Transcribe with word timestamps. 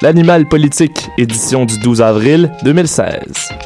L'animal 0.00 0.46
politique, 0.46 1.08
édition 1.18 1.64
du 1.64 1.76
12 1.80 2.02
avril 2.02 2.52
2016. 2.62 3.57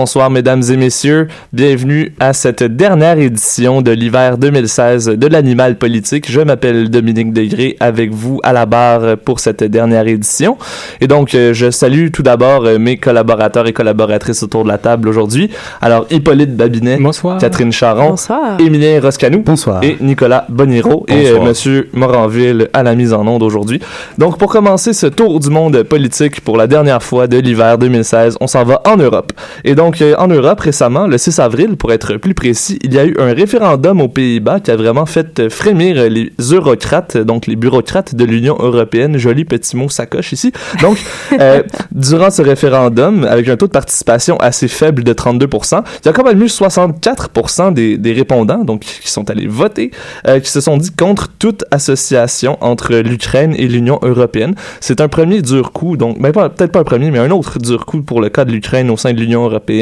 Bonsoir 0.00 0.30
mesdames 0.30 0.62
et 0.70 0.78
messieurs, 0.78 1.28
bienvenue 1.52 2.14
à 2.20 2.32
cette 2.32 2.62
dernière 2.62 3.18
édition 3.18 3.82
de 3.82 3.90
l'hiver 3.90 4.38
2016 4.38 5.08
de 5.08 5.26
l'animal 5.26 5.76
politique. 5.76 6.32
Je 6.32 6.40
m'appelle 6.40 6.88
Dominique 6.88 7.34
Degré 7.34 7.76
avec 7.80 8.10
vous 8.10 8.40
à 8.42 8.54
la 8.54 8.64
barre 8.64 9.18
pour 9.18 9.40
cette 9.40 9.62
dernière 9.62 10.06
édition. 10.08 10.56
Et 11.02 11.06
donc 11.06 11.34
euh, 11.34 11.52
je 11.52 11.70
salue 11.70 12.08
tout 12.14 12.22
d'abord 12.22 12.64
euh, 12.64 12.78
mes 12.78 12.96
collaborateurs 12.96 13.66
et 13.66 13.74
collaboratrices 13.74 14.42
autour 14.42 14.64
de 14.64 14.68
la 14.70 14.78
table 14.78 15.06
aujourd'hui. 15.06 15.50
Alors 15.82 16.06
Hippolyte 16.08 16.56
Babinet, 16.56 16.96
Bonsoir. 16.96 17.36
Catherine 17.36 17.70
Charon, 17.70 18.08
Bonsoir. 18.08 18.58
Émilien 18.58 18.98
Roscanou 19.02 19.42
Bonsoir. 19.42 19.84
et 19.84 19.98
Nicolas 20.00 20.46
Boniro 20.48 21.04
et 21.08 21.28
euh. 21.28 21.42
Monsieur 21.42 21.90
Moranville 21.92 22.70
à 22.72 22.82
la 22.82 22.94
mise 22.94 23.12
en 23.12 23.26
onde 23.26 23.42
aujourd'hui. 23.42 23.82
Donc 24.16 24.38
pour 24.38 24.50
commencer 24.50 24.94
ce 24.94 25.08
tour 25.08 25.40
du 25.40 25.50
monde 25.50 25.82
politique 25.82 26.40
pour 26.40 26.56
la 26.56 26.66
dernière 26.66 27.02
fois 27.02 27.26
de 27.26 27.36
l'hiver 27.36 27.76
2016, 27.76 28.38
on 28.40 28.46
s'en 28.46 28.64
va 28.64 28.80
en 28.86 28.96
Europe. 28.96 29.34
Et 29.62 29.74
donc 29.74 29.89
euh, 30.00 30.14
en 30.18 30.28
Europe 30.28 30.60
récemment, 30.60 31.06
le 31.06 31.18
6 31.18 31.38
avril 31.38 31.76
pour 31.76 31.92
être 31.92 32.16
plus 32.16 32.34
précis, 32.34 32.78
il 32.82 32.92
y 32.94 32.98
a 32.98 33.04
eu 33.04 33.14
un 33.18 33.32
référendum 33.32 34.00
aux 34.00 34.08
Pays-Bas 34.08 34.60
qui 34.60 34.70
a 34.70 34.76
vraiment 34.76 35.06
fait 35.06 35.40
euh, 35.40 35.50
frémir 35.50 36.08
les 36.08 36.32
eurocrates, 36.52 37.16
donc 37.16 37.46
les 37.46 37.56
bureaucrates 37.56 38.14
de 38.14 38.24
l'Union 38.24 38.56
européenne. 38.58 39.18
Joli 39.18 39.44
petit 39.44 39.76
mot 39.76 39.88
sacoche 39.88 40.32
ici. 40.32 40.52
Donc 40.82 40.98
euh, 41.38 41.62
durant 41.92 42.30
ce 42.30 42.42
référendum, 42.42 43.24
avec 43.24 43.48
un 43.48 43.56
taux 43.56 43.66
de 43.66 43.72
participation 43.72 44.36
assez 44.38 44.68
faible 44.68 45.04
de 45.04 45.12
32%, 45.12 45.82
il 46.02 46.06
y 46.06 46.08
a 46.08 46.12
quand 46.12 46.24
même 46.24 46.42
eu 46.42 46.46
64% 46.46 47.72
des, 47.72 47.96
des 47.96 48.12
répondants, 48.12 48.64
donc 48.64 48.80
qui 48.80 49.10
sont 49.10 49.28
allés 49.30 49.46
voter, 49.46 49.90
euh, 50.26 50.40
qui 50.40 50.50
se 50.50 50.60
sont 50.60 50.76
dit 50.76 50.90
contre 50.90 51.28
toute 51.38 51.64
association 51.70 52.58
entre 52.60 52.94
l'Ukraine 52.96 53.54
et 53.56 53.66
l'Union 53.66 53.98
européenne. 54.02 54.54
C'est 54.80 55.00
un 55.00 55.08
premier 55.08 55.42
dur 55.42 55.72
coup, 55.72 55.96
donc 55.96 56.20
ben, 56.20 56.32
peut-être 56.32 56.72
pas 56.72 56.80
un 56.80 56.84
premier, 56.84 57.10
mais 57.10 57.18
un 57.18 57.30
autre 57.30 57.58
dur 57.58 57.86
coup 57.86 58.02
pour 58.02 58.20
le 58.20 58.28
cas 58.28 58.44
de 58.44 58.52
l'Ukraine 58.52 58.90
au 58.90 58.96
sein 58.96 59.12
de 59.12 59.18
l'Union 59.18 59.44
européenne. 59.44 59.79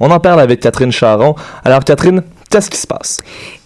On 0.00 0.10
en 0.10 0.20
parle 0.20 0.40
avec 0.40 0.60
Catherine 0.60 0.92
Charon. 0.92 1.34
Alors 1.64 1.84
Catherine, 1.84 2.22
qu'est-ce 2.50 2.70
qui 2.70 2.78
se 2.78 2.86
passe? 2.86 3.18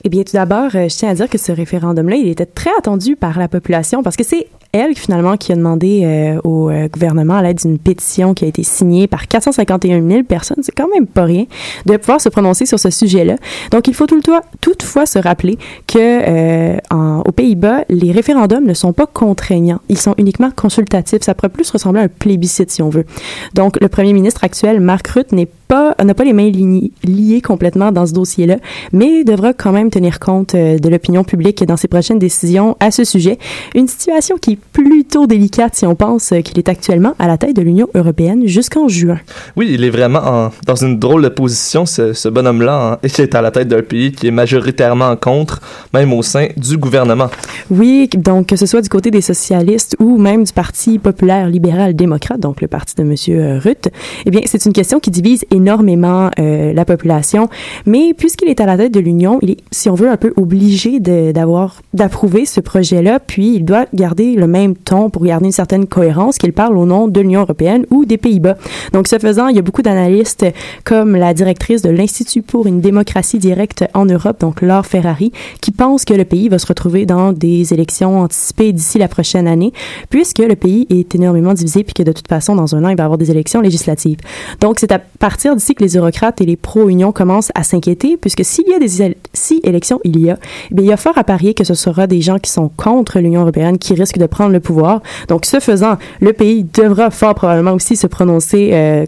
Eh 0.06 0.10
bien, 0.10 0.22
tout 0.22 0.34
d'abord, 0.34 0.68
euh, 0.74 0.86
je 0.90 0.94
tiens 0.94 1.08
à 1.08 1.14
dire 1.14 1.30
que 1.30 1.38
ce 1.38 1.50
référendum-là, 1.50 2.16
il 2.16 2.28
était 2.28 2.44
très 2.44 2.68
attendu 2.78 3.16
par 3.16 3.38
la 3.38 3.48
population 3.48 4.02
parce 4.02 4.16
que 4.16 4.22
c'est 4.22 4.48
elle, 4.72 4.94
finalement, 4.94 5.38
qui 5.38 5.50
a 5.50 5.54
demandé 5.54 6.02
euh, 6.04 6.40
au 6.44 6.68
euh, 6.68 6.88
gouvernement, 6.88 7.36
à 7.36 7.42
l'aide 7.42 7.58
d'une 7.58 7.78
pétition 7.78 8.34
qui 8.34 8.44
a 8.44 8.48
été 8.48 8.64
signée 8.64 9.06
par 9.06 9.28
451 9.28 10.06
000 10.06 10.24
personnes, 10.24 10.58
c'est 10.62 10.74
quand 10.74 10.88
même 10.92 11.06
pas 11.06 11.24
rien, 11.24 11.46
de 11.86 11.96
pouvoir 11.96 12.20
se 12.20 12.28
prononcer 12.28 12.66
sur 12.66 12.78
ce 12.78 12.90
sujet-là. 12.90 13.36
Donc, 13.70 13.88
il 13.88 13.94
faut 13.94 14.06
tout 14.06 14.16
le 14.16 14.22
toutefois 14.60 15.06
se 15.06 15.18
rappeler 15.18 15.56
que 15.86 16.74
aux 16.92 17.32
Pays-Bas, 17.32 17.84
les 17.88 18.10
référendums 18.10 18.64
ne 18.64 18.74
sont 18.74 18.92
pas 18.92 19.06
contraignants. 19.06 19.80
Ils 19.88 19.98
sont 19.98 20.14
uniquement 20.18 20.50
consultatifs. 20.50 21.22
Ça 21.22 21.34
pourrait 21.34 21.50
plus 21.50 21.70
ressembler 21.70 22.00
à 22.00 22.04
un 22.04 22.08
plébiscite, 22.08 22.70
si 22.70 22.82
on 22.82 22.88
veut. 22.88 23.06
Donc, 23.54 23.80
le 23.80 23.88
premier 23.88 24.12
ministre 24.12 24.42
actuel, 24.42 24.80
Mark 24.80 25.06
Rutte, 25.06 25.30
n'est 25.30 25.48
pas, 25.68 25.94
n'a 26.02 26.14
pas 26.14 26.24
les 26.24 26.32
mains 26.32 26.50
liées 26.50 27.40
complètement 27.40 27.92
dans 27.92 28.06
ce 28.06 28.12
dossier-là, 28.12 28.56
mais 28.92 29.24
devra 29.24 29.52
quand 29.52 29.72
même 29.72 29.90
tenir 29.94 30.18
compte 30.18 30.54
euh, 30.54 30.78
de 30.78 30.88
l'opinion 30.88 31.24
publique 31.24 31.64
dans 31.64 31.76
ses 31.76 31.88
prochaines 31.88 32.18
décisions 32.18 32.76
à 32.80 32.90
ce 32.90 33.04
sujet. 33.04 33.38
Une 33.74 33.86
situation 33.88 34.36
qui 34.36 34.52
est 34.52 34.58
plutôt 34.72 35.26
délicate 35.26 35.74
si 35.76 35.86
on 35.86 35.94
pense 35.94 36.32
euh, 36.32 36.40
qu'il 36.40 36.58
est 36.58 36.68
actuellement 36.68 37.14
à 37.18 37.26
la 37.28 37.38
tête 37.38 37.54
de 37.56 37.62
l'Union 37.62 37.88
européenne 37.94 38.46
jusqu'en 38.46 38.88
juin. 38.88 39.18
Oui, 39.56 39.70
il 39.72 39.84
est 39.84 39.90
vraiment 39.90 40.18
en- 40.24 40.50
dans 40.66 40.74
une 40.76 40.98
drôle 40.98 41.22
de 41.22 41.28
position, 41.28 41.86
ce, 41.86 42.12
ce 42.12 42.28
bonhomme-là, 42.28 42.76
hein, 42.94 42.98
et 43.02 43.08
qui 43.08 43.22
est 43.22 43.34
à 43.34 43.42
la 43.42 43.50
tête 43.50 43.68
d'un 43.68 43.82
pays 43.82 44.12
qui 44.12 44.26
est 44.26 44.30
majoritairement 44.32 45.14
contre, 45.16 45.60
même 45.92 46.12
au 46.12 46.22
sein 46.22 46.48
du 46.56 46.76
gouvernement. 46.76 47.28
Oui, 47.70 48.08
donc 48.16 48.46
que 48.48 48.56
ce 48.56 48.66
soit 48.66 48.82
du 48.82 48.88
côté 48.88 49.10
des 49.10 49.20
socialistes 49.20 49.96
ou 50.00 50.18
même 50.18 50.44
du 50.44 50.52
Parti 50.52 50.98
populaire 50.98 51.48
libéral 51.48 51.94
démocrate, 51.94 52.40
donc 52.40 52.60
le 52.60 52.68
parti 52.68 52.94
de 52.96 53.04
euh, 53.04 53.58
Rutte, 53.58 53.88
eh 54.26 54.30
bien, 54.30 54.40
c'est 54.46 54.64
une 54.66 54.72
question 54.72 54.98
qui 55.00 55.10
divise 55.10 55.44
énormément 55.50 56.30
euh, 56.38 56.72
la 56.72 56.84
population. 56.84 57.48
Mais 57.86 58.14
puisqu'il 58.16 58.48
est 58.48 58.60
à 58.60 58.66
la 58.66 58.76
tête 58.76 58.92
de 58.92 59.00
l'Union, 59.00 59.38
il 59.42 59.50
est, 59.52 59.58
si 59.84 59.90
on 59.90 59.94
veut, 59.94 60.08
un 60.08 60.16
peu 60.16 60.32
obligé 60.38 60.98
d'avoir, 60.98 61.82
d'approuver 61.92 62.46
ce 62.46 62.60
projet-là, 62.60 63.20
puis 63.20 63.56
il 63.56 63.66
doit 63.66 63.84
garder 63.92 64.34
le 64.34 64.46
même 64.46 64.76
ton 64.76 65.10
pour 65.10 65.22
garder 65.22 65.44
une 65.44 65.52
certaine 65.52 65.86
cohérence 65.86 66.38
qu'il 66.38 66.54
parle 66.54 66.78
au 66.78 66.86
nom 66.86 67.06
de 67.06 67.20
l'Union 67.20 67.42
européenne 67.42 67.84
ou 67.90 68.06
des 68.06 68.16
Pays-Bas. 68.16 68.56
Donc, 68.94 69.08
ce 69.08 69.18
faisant, 69.18 69.48
il 69.48 69.56
y 69.56 69.58
a 69.58 69.62
beaucoup 69.62 69.82
d'analystes 69.82 70.46
comme 70.84 71.16
la 71.16 71.34
directrice 71.34 71.82
de 71.82 71.90
l'Institut 71.90 72.40
pour 72.40 72.66
une 72.66 72.80
démocratie 72.80 73.36
directe 73.36 73.84
en 73.92 74.06
Europe, 74.06 74.40
donc 74.40 74.62
Laure 74.62 74.86
Ferrari, 74.86 75.32
qui 75.60 75.70
pense 75.70 76.06
que 76.06 76.14
le 76.14 76.24
pays 76.24 76.48
va 76.48 76.58
se 76.58 76.66
retrouver 76.66 77.04
dans 77.04 77.34
des 77.34 77.74
élections 77.74 78.20
anticipées 78.20 78.72
d'ici 78.72 78.96
la 78.96 79.08
prochaine 79.08 79.46
année, 79.46 79.74
puisque 80.08 80.38
le 80.38 80.56
pays 80.56 80.86
est 80.88 81.14
énormément 81.14 81.52
divisé, 81.52 81.84
puis 81.84 81.92
que 81.92 82.02
de 82.02 82.12
toute 82.12 82.28
façon, 82.28 82.56
dans 82.56 82.74
un 82.74 82.84
an, 82.84 82.88
il 82.88 82.96
va 82.96 83.02
y 83.02 83.04
avoir 83.04 83.18
des 83.18 83.30
élections 83.30 83.60
législatives. 83.60 84.20
Donc, 84.62 84.78
c'est 84.80 84.92
à 84.92 84.98
partir 84.98 85.54
d'ici 85.54 85.74
que 85.74 85.84
les 85.84 85.98
eurocrates 85.98 86.40
et 86.40 86.46
les 86.46 86.56
pro-Union 86.56 87.12
commencent 87.12 87.52
à 87.54 87.64
s'inquiéter, 87.64 88.16
puisque 88.16 88.46
s'il 88.46 88.66
y 88.66 88.72
a 88.72 88.78
des 88.78 89.14
si 89.34 89.60
il 90.04 90.20
y 90.20 90.30
a, 90.30 90.38
eh 90.70 90.74
il 90.78 90.84
y 90.84 90.92
a 90.92 90.96
fort 90.96 91.16
à 91.18 91.24
parier 91.24 91.54
que 91.54 91.64
ce 91.64 91.74
sera 91.74 92.06
des 92.06 92.20
gens 92.20 92.38
qui 92.38 92.50
sont 92.50 92.68
contre 92.68 93.18
l'Union 93.18 93.42
européenne 93.42 93.78
qui 93.78 93.94
risquent 93.94 94.18
de 94.18 94.26
prendre 94.26 94.52
le 94.52 94.60
pouvoir. 94.60 95.02
Donc, 95.28 95.44
ce 95.46 95.60
faisant, 95.60 95.96
le 96.20 96.32
pays 96.32 96.64
devra 96.64 97.10
fort 97.10 97.34
probablement 97.34 97.72
aussi 97.72 97.96
se 97.96 98.06
prononcer 98.06 98.70
euh, 98.72 99.06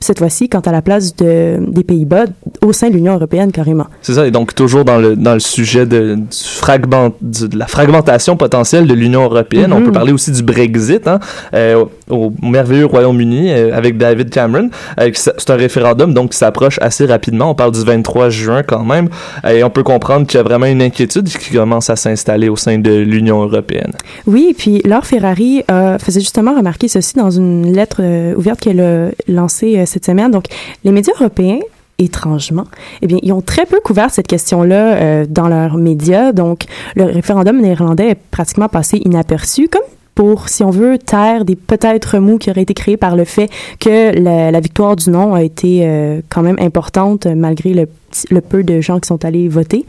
cette 0.00 0.18
fois-ci 0.18 0.48
quant 0.48 0.60
à 0.60 0.72
la 0.72 0.80
place 0.82 1.16
de, 1.16 1.56
des 1.66 1.82
Pays-Bas 1.84 2.26
au 2.64 2.72
sein 2.72 2.88
de 2.88 2.94
l'Union 2.94 3.14
européenne 3.14 3.50
carrément. 3.52 3.86
C'est 4.02 4.14
ça, 4.14 4.26
et 4.26 4.30
donc 4.30 4.54
toujours 4.54 4.84
dans 4.84 4.98
le, 4.98 5.16
dans 5.16 5.34
le 5.34 5.40
sujet 5.40 5.86
de, 5.86 6.14
du 6.14 6.22
fragment, 6.30 7.10
du- 7.20 7.48
de 7.48 7.58
la 7.58 7.66
fragmentation 7.66 8.36
potentielle 8.36 8.86
de 8.86 8.94
l'Union 8.94 9.24
européenne. 9.24 9.72
On 9.72 9.80
Mhm. 9.80 9.86
peut 9.86 9.92
parler 9.92 10.12
aussi 10.12 10.30
du 10.32 10.42
Brexit. 10.42 11.06
Hein? 11.08 11.18
Euh, 11.54 11.84
au 12.10 12.32
merveilleux 12.42 12.86
Royaume-Uni 12.86 13.50
euh, 13.50 13.76
avec 13.76 13.98
David 13.98 14.30
Cameron. 14.30 14.70
Euh, 15.00 15.10
c'est 15.14 15.50
un 15.50 15.56
référendum 15.56 16.14
donc 16.14 16.30
qui 16.30 16.38
s'approche 16.38 16.78
assez 16.80 17.04
rapidement. 17.04 17.50
On 17.50 17.54
parle 17.54 17.72
du 17.72 17.82
23 17.84 18.30
juin 18.30 18.62
quand 18.62 18.84
même. 18.84 19.08
Et 19.48 19.62
on 19.64 19.70
peut 19.70 19.82
comprendre 19.82 20.26
qu'il 20.26 20.38
y 20.38 20.40
a 20.40 20.42
vraiment 20.44 20.66
une 20.66 20.80
inquiétude 20.82 21.28
qui 21.28 21.52
commence 21.54 21.90
à 21.90 21.96
s'installer 21.96 22.48
au 22.48 22.56
sein 22.56 22.78
de 22.78 22.90
l'Union 22.92 23.42
européenne. 23.42 23.92
Oui, 24.26 24.54
puis 24.56 24.80
Laure 24.84 25.04
Ferrari 25.06 25.62
faisait 26.00 26.20
justement 26.20 26.56
remarquer 26.56 26.88
ceci 26.88 27.14
dans 27.14 27.30
une 27.30 27.72
lettre 27.72 28.00
ouverte 28.36 28.60
qu'elle 28.60 28.80
a 28.80 29.08
lancée 29.28 29.84
cette 29.88 30.06
semaine. 30.06 30.30
Donc, 30.30 30.44
les 30.84 30.92
médias 30.92 31.14
européens 31.18 31.60
étrangement, 31.98 32.64
eh 33.02 33.06
bien, 33.08 33.18
ils 33.22 33.32
ont 33.32 33.40
très 33.40 33.66
peu 33.66 33.80
couvert 33.80 34.10
cette 34.10 34.28
question-là 34.28 34.94
euh, 34.94 35.26
dans 35.28 35.48
leurs 35.48 35.76
médias. 35.76 36.32
Donc, 36.32 36.64
le 36.94 37.04
référendum 37.04 37.60
néerlandais 37.60 38.10
est 38.10 38.20
pratiquement 38.30 38.68
passé 38.68 39.02
inaperçu, 39.04 39.68
comme 39.68 39.82
pour, 40.14 40.48
si 40.48 40.64
on 40.64 40.70
veut, 40.70 40.98
taire 40.98 41.44
des 41.44 41.54
peut-être 41.54 42.16
remous 42.16 42.38
qui 42.38 42.50
auraient 42.50 42.62
été 42.62 42.74
créés 42.74 42.96
par 42.96 43.14
le 43.14 43.24
fait 43.24 43.48
que 43.78 44.18
la, 44.18 44.58
victoire 44.60 44.96
du 44.96 45.10
non 45.10 45.34
a 45.34 45.42
été 45.42 45.82
euh, 45.82 46.20
quand 46.28 46.42
même 46.42 46.56
importante 46.58 47.26
malgré 47.26 47.72
le, 47.72 47.86
le 48.30 48.40
peu 48.40 48.62
de 48.62 48.80
gens 48.80 49.00
qui 49.00 49.06
sont 49.06 49.24
allés 49.24 49.48
voter. 49.48 49.84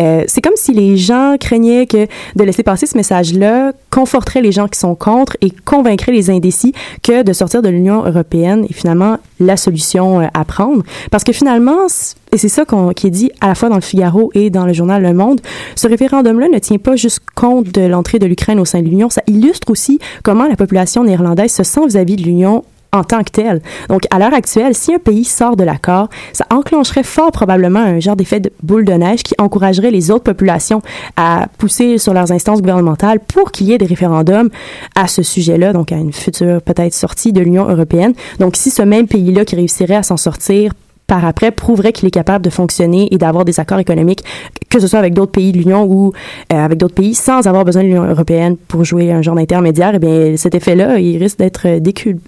Euh, 0.00 0.24
c'est 0.26 0.40
comme 0.40 0.56
si 0.56 0.72
les 0.72 0.96
gens 0.96 1.36
craignaient 1.38 1.86
que 1.86 2.06
de 2.36 2.44
laisser 2.44 2.62
passer 2.62 2.86
ce 2.86 2.96
message-là 2.96 3.72
conforterait 3.90 4.42
les 4.42 4.52
gens 4.52 4.68
qui 4.68 4.78
sont 4.78 4.94
contre 4.94 5.36
et 5.40 5.50
convaincrait 5.50 6.12
les 6.12 6.30
indécis 6.30 6.72
que 7.02 7.22
de 7.22 7.32
sortir 7.32 7.62
de 7.62 7.68
l'Union 7.68 8.04
européenne 8.04 8.66
est 8.68 8.72
finalement 8.72 9.18
la 9.40 9.56
solution 9.56 10.20
euh, 10.20 10.26
à 10.34 10.44
prendre. 10.44 10.82
Parce 11.10 11.24
que 11.24 11.32
finalement, 11.32 11.86
et 12.32 12.38
c'est 12.38 12.48
ça 12.48 12.64
qui 12.96 13.06
est 13.06 13.10
dit 13.10 13.30
à 13.40 13.48
la 13.48 13.54
fois 13.54 13.68
dans 13.68 13.76
le 13.76 13.80
Figaro 13.80 14.30
et 14.34 14.50
dans 14.50 14.66
le 14.66 14.72
journal 14.72 15.02
Le 15.02 15.12
Monde, 15.12 15.40
ce 15.76 15.86
référendum-là 15.86 16.48
ne 16.48 16.58
tient 16.58 16.78
pas 16.78 16.96
juste 16.96 17.20
compte 17.34 17.66
de 17.66 17.82
l'entrée 17.82 18.18
de 18.18 18.26
l'Ukraine 18.26 18.58
au 18.58 18.64
sein 18.64 18.80
de 18.82 18.88
l'Union, 18.88 19.10
ça 19.10 19.22
illustre 19.26 19.70
aussi 19.70 19.98
comment 20.22 20.46
la 20.46 20.56
population 20.56 21.04
néerlandaise 21.04 21.52
se 21.52 21.62
sent 21.62 21.86
vis-à-vis 21.86 22.16
de 22.16 22.22
l'Union 22.22 22.64
en 22.94 23.04
tant 23.04 23.22
que 23.22 23.30
telle. 23.30 23.60
Donc, 23.88 24.04
à 24.10 24.18
l'heure 24.18 24.32
actuelle, 24.32 24.74
si 24.74 24.94
un 24.94 24.98
pays 24.98 25.24
sort 25.24 25.56
de 25.56 25.64
l'accord, 25.64 26.08
ça 26.32 26.46
enclencherait 26.50 27.02
fort 27.02 27.32
probablement 27.32 27.80
un 27.80 28.00
genre 28.00 28.16
d'effet 28.16 28.40
de 28.40 28.50
boule 28.62 28.84
de 28.84 28.92
neige 28.92 29.22
qui 29.22 29.34
encouragerait 29.38 29.90
les 29.90 30.10
autres 30.10 30.24
populations 30.24 30.80
à 31.16 31.48
pousser 31.58 31.98
sur 31.98 32.14
leurs 32.14 32.32
instances 32.32 32.62
gouvernementales 32.62 33.20
pour 33.20 33.50
qu'il 33.52 33.66
y 33.66 33.72
ait 33.72 33.78
des 33.78 33.86
référendums 33.86 34.48
à 34.94 35.08
ce 35.08 35.22
sujet-là, 35.22 35.72
donc 35.72 35.92
à 35.92 35.96
une 35.96 36.12
future 36.12 36.62
peut-être 36.62 36.94
sortie 36.94 37.32
de 37.32 37.40
l'Union 37.40 37.68
européenne. 37.68 38.14
Donc, 38.38 38.56
si 38.56 38.70
ce 38.70 38.82
même 38.82 39.08
pays-là 39.08 39.44
qui 39.44 39.56
réussirait 39.56 39.96
à 39.96 40.02
s'en 40.04 40.16
sortir 40.16 40.72
par 41.06 41.26
après 41.26 41.50
prouverait 41.50 41.92
qu'il 41.92 42.08
est 42.08 42.10
capable 42.12 42.42
de 42.42 42.48
fonctionner 42.48 43.12
et 43.12 43.18
d'avoir 43.18 43.44
des 43.44 43.60
accords 43.60 43.78
économiques, 43.78 44.24
que 44.70 44.80
ce 44.80 44.86
soit 44.86 45.00
avec 45.00 45.12
d'autres 45.12 45.32
pays 45.32 45.52
de 45.52 45.58
l'Union 45.58 45.84
ou 45.84 46.12
euh, 46.52 46.64
avec 46.64 46.78
d'autres 46.78 46.94
pays, 46.94 47.14
sans 47.14 47.46
avoir 47.46 47.64
besoin 47.64 47.82
de 47.82 47.88
l'Union 47.88 48.04
européenne 48.04 48.56
pour 48.56 48.84
jouer 48.84 49.12
un 49.12 49.20
genre 49.20 49.34
d'intermédiaire, 49.34 49.92
eh 49.94 49.98
bien, 49.98 50.36
cet 50.38 50.54
effet-là, 50.54 50.98
il 50.98 51.18
risque 51.18 51.38
d'être 51.38 51.66
décul- 51.78 52.20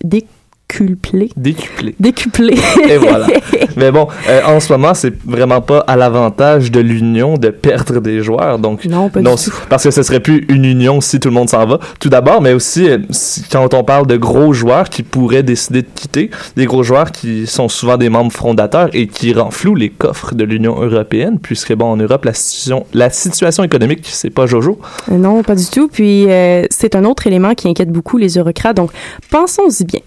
décuplé. 0.69 1.31
Décuplé. 1.37 1.95
Décuplé. 2.01 2.55
Et 2.89 2.97
voilà. 2.99 3.27
Mais 3.77 3.91
bon, 3.91 4.09
euh, 4.29 4.41
en 4.47 4.61
ce 4.61 4.73
moment, 4.73 4.95
c'est 4.95 5.15
vraiment 5.25 5.61
pas 5.61 5.81
à 5.87 5.97
l'avantage 5.97 6.71
de 6.71 6.81
l'union 6.81 7.37
de 7.39 7.49
perdre 7.51 8.01
des 8.01 8.23
joueurs. 8.23 8.59
Donc, 8.59 8.85
non, 8.85 9.09
pas 9.09 9.21
non, 9.21 9.35
du 9.37 9.45
tout. 9.45 9.53
parce 9.69 9.85
que 9.85 9.91
ce 9.91 10.03
serait 10.03 10.21
plus 10.21 10.45
une 10.49 10.65
union 10.65 11.01
si 11.01 11.21
tout 11.21 11.29
le 11.29 11.35
monde 11.35 11.49
s'en 11.49 11.65
va. 11.67 11.79
Tout 12.01 12.09
d'abord, 12.09 12.41
mais 12.43 12.53
aussi 12.53 12.89
euh, 12.89 12.99
si- 13.11 13.43
quand 13.51 13.73
on 13.75 13.85
parle 13.85 14.07
de 14.07 14.17
gros 14.17 14.53
joueurs 14.53 14.89
qui 14.89 15.03
pourraient 15.03 15.43
décider 15.43 15.83
de 15.83 15.89
quitter, 15.95 16.31
des 16.57 16.67
gros 16.67 16.83
joueurs 16.83 17.13
qui 17.13 17.47
sont 17.47 17.69
souvent 17.69 17.97
des 17.97 18.09
membres 18.09 18.33
fondateurs 18.33 18.89
et 18.93 19.07
qui 19.07 19.33
renflouent 19.33 19.75
les 19.77 19.91
coffres 19.91 20.35
de 20.35 20.45
l'Union 20.45 20.81
européenne, 20.81 21.39
puisque 21.41 21.75
bon, 21.75 21.87
en 21.93 21.97
Europe, 21.97 22.25
la 22.25 22.35
situation, 22.35 22.87
la 22.93 23.11
situation 23.11 23.63
économique, 23.65 24.01
c'est 24.05 24.31
pas 24.31 24.47
Jojo. 24.47 24.79
Euh, 25.11 25.17
Non, 25.17 25.43
pas 25.43 25.55
du 25.55 25.67
tout. 25.67 25.89
Puis, 25.89 26.31
euh, 26.31 26.65
c'est 26.71 26.95
un 26.97 27.05
autre 27.05 27.27
élément 27.27 27.55
qui 27.55 27.69
inquiète 27.69 27.91
beaucoup 27.91 28.17
les 28.19 28.37
eurocrates. 28.39 28.77
Donc, 28.77 28.91
pensons-y 29.31 29.85
bien. 29.85 30.01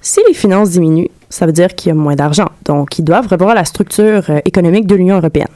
Si 0.00 0.20
les 0.26 0.34
finances 0.34 0.70
diminuent, 0.70 1.10
ça 1.28 1.46
veut 1.46 1.52
dire 1.52 1.74
qu'il 1.74 1.88
y 1.88 1.92
a 1.92 1.94
moins 1.94 2.14
d'argent. 2.14 2.48
Donc, 2.64 2.98
ils 2.98 3.04
doivent 3.04 3.26
revoir 3.26 3.54
la 3.54 3.64
structure 3.64 4.22
euh, 4.30 4.38
économique 4.44 4.86
de 4.86 4.94
l'Union 4.94 5.16
européenne. 5.16 5.48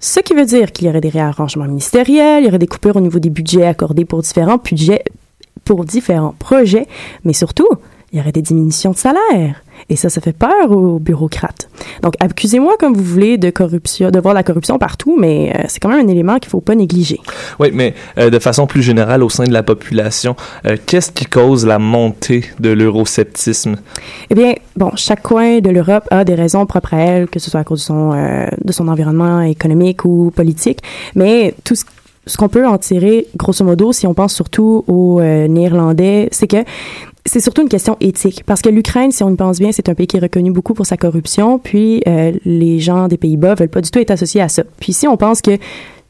Ce 0.00 0.20
qui 0.20 0.34
veut 0.34 0.44
dire 0.44 0.72
qu'il 0.72 0.86
y 0.86 0.90
aurait 0.90 1.00
des 1.00 1.08
réarrangements 1.08 1.64
ministériels, 1.64 2.42
il 2.42 2.46
y 2.46 2.48
aurait 2.48 2.58
des 2.58 2.66
coupures 2.66 2.96
au 2.96 3.00
niveau 3.00 3.18
des 3.18 3.30
budgets 3.30 3.66
accordés 3.66 4.04
pour 4.04 4.22
différents 4.22 4.58
budgets, 4.58 5.04
pour 5.64 5.84
différents 5.84 6.34
projets, 6.38 6.86
mais 7.24 7.32
surtout, 7.32 7.68
il 8.14 8.18
y 8.18 8.20
aurait 8.20 8.30
des 8.30 8.42
diminutions 8.42 8.92
de 8.92 8.96
salaire. 8.96 9.60
Et 9.90 9.96
ça, 9.96 10.08
ça 10.08 10.20
fait 10.20 10.32
peur 10.32 10.70
aux 10.70 11.00
bureaucrates. 11.00 11.68
Donc, 12.00 12.14
accusez-moi 12.20 12.76
comme 12.78 12.94
vous 12.94 13.02
voulez 13.02 13.38
de 13.38 13.50
corruption, 13.50 14.12
de 14.12 14.20
voir 14.20 14.34
la 14.34 14.44
corruption 14.44 14.78
partout, 14.78 15.16
mais 15.18 15.52
euh, 15.52 15.64
c'est 15.66 15.80
quand 15.80 15.88
même 15.88 16.06
un 16.06 16.08
élément 16.08 16.38
qu'il 16.38 16.48
faut 16.48 16.60
pas 16.60 16.76
négliger. 16.76 17.18
Oui, 17.58 17.70
mais 17.74 17.94
euh, 18.16 18.30
de 18.30 18.38
façon 18.38 18.68
plus 18.68 18.82
générale 18.82 19.24
au 19.24 19.28
sein 19.28 19.44
de 19.44 19.52
la 19.52 19.64
population, 19.64 20.36
euh, 20.64 20.76
qu'est-ce 20.86 21.10
qui 21.10 21.24
cause 21.24 21.66
la 21.66 21.80
montée 21.80 22.44
de 22.60 22.70
l'eurosceptisme? 22.70 23.74
Eh 24.30 24.34
bien, 24.36 24.52
bon, 24.76 24.92
chaque 24.94 25.22
coin 25.22 25.58
de 25.58 25.70
l'Europe 25.70 26.04
a 26.12 26.22
des 26.24 26.36
raisons 26.36 26.66
propres 26.66 26.94
à 26.94 26.98
elle, 26.98 27.26
que 27.26 27.40
ce 27.40 27.50
soit 27.50 27.60
à 27.60 27.64
cause 27.64 27.80
de 27.80 27.84
son, 27.84 28.10
de 28.64 28.72
son 28.72 28.86
environnement 28.86 29.40
économique 29.40 30.04
ou 30.04 30.30
politique, 30.30 30.78
mais 31.16 31.52
tout 31.64 31.74
ce, 31.74 31.84
ce 32.26 32.36
qu'on 32.36 32.48
peut 32.48 32.66
en 32.66 32.78
tirer, 32.78 33.26
grosso 33.36 33.64
modo, 33.64 33.92
si 33.92 34.06
on 34.06 34.14
pense 34.14 34.34
surtout 34.34 34.84
aux 34.86 35.20
euh, 35.20 35.46
Néerlandais, 35.48 36.28
c'est 36.32 36.46
que 36.46 36.64
c'est 37.26 37.40
surtout 37.40 37.62
une 37.62 37.68
question 37.68 37.96
éthique. 38.00 38.42
Parce 38.44 38.60
que 38.60 38.68
l'Ukraine, 38.68 39.10
si 39.10 39.22
on 39.22 39.30
y 39.30 39.36
pense 39.36 39.58
bien, 39.58 39.72
c'est 39.72 39.88
un 39.88 39.94
pays 39.94 40.06
qui 40.06 40.16
est 40.16 40.20
reconnu 40.20 40.50
beaucoup 40.50 40.74
pour 40.74 40.86
sa 40.86 40.96
corruption, 40.96 41.58
puis 41.58 42.02
euh, 42.06 42.32
les 42.44 42.78
gens 42.80 43.08
des 43.08 43.16
Pays-Bas 43.16 43.54
veulent 43.54 43.68
pas 43.68 43.80
du 43.80 43.90
tout 43.90 43.98
être 43.98 44.10
associés 44.10 44.42
à 44.42 44.48
ça. 44.48 44.62
Puis 44.78 44.92
si 44.92 45.08
on 45.08 45.16
pense 45.16 45.40
que 45.40 45.58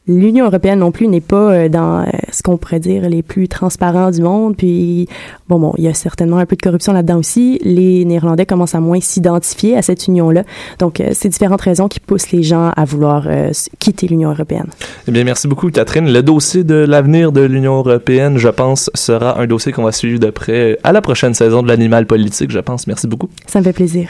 l'Union 0.07 0.45
européenne 0.45 0.79
non 0.79 0.91
plus 0.91 1.07
n'est 1.07 1.21
pas 1.21 1.51
euh, 1.51 1.69
dans 1.69 2.01
euh, 2.01 2.05
ce 2.31 2.43
qu'on 2.43 2.57
pourrait 2.57 2.79
dire 2.79 3.09
les 3.09 3.23
plus 3.23 3.47
transparents 3.47 4.11
du 4.11 4.21
monde. 4.21 4.55
Puis, 4.55 5.07
bon, 5.47 5.59
bon, 5.59 5.73
il 5.77 5.83
y 5.83 5.87
a 5.87 5.93
certainement 5.93 6.37
un 6.37 6.45
peu 6.45 6.55
de 6.55 6.61
corruption 6.61 6.93
là-dedans 6.93 7.17
aussi. 7.17 7.59
Les 7.63 8.05
Néerlandais 8.05 8.45
commencent 8.45 8.75
à 8.75 8.79
moins 8.79 8.99
s'identifier 8.99 9.77
à 9.77 9.81
cette 9.81 10.07
union-là. 10.07 10.43
Donc, 10.79 10.99
euh, 10.99 11.09
c'est 11.13 11.29
différentes 11.29 11.61
raisons 11.61 11.87
qui 11.87 11.99
poussent 11.99 12.31
les 12.31 12.43
gens 12.43 12.71
à 12.75 12.85
vouloir 12.85 13.25
euh, 13.27 13.51
quitter 13.79 14.07
l'Union 14.07 14.31
européenne. 14.31 14.67
Eh 15.07 15.11
bien, 15.11 15.23
merci 15.23 15.47
beaucoup, 15.47 15.69
Catherine. 15.69 16.11
Le 16.11 16.21
dossier 16.21 16.63
de 16.63 16.75
l'avenir 16.75 17.31
de 17.31 17.41
l'Union 17.41 17.77
européenne, 17.77 18.37
je 18.37 18.49
pense, 18.49 18.89
sera 18.93 19.39
un 19.39 19.47
dossier 19.47 19.71
qu'on 19.71 19.83
va 19.83 19.91
suivre 19.91 20.19
de 20.19 20.29
près 20.29 20.77
à 20.83 20.91
la 20.91 21.01
prochaine 21.01 21.33
saison 21.33 21.63
de 21.63 21.67
l'Animal 21.67 22.05
politique, 22.05 22.51
je 22.51 22.59
pense. 22.59 22.87
Merci 22.87 23.07
beaucoup. 23.07 23.29
Ça 23.47 23.59
me 23.59 23.63
fait 23.63 23.73
plaisir. 23.73 24.09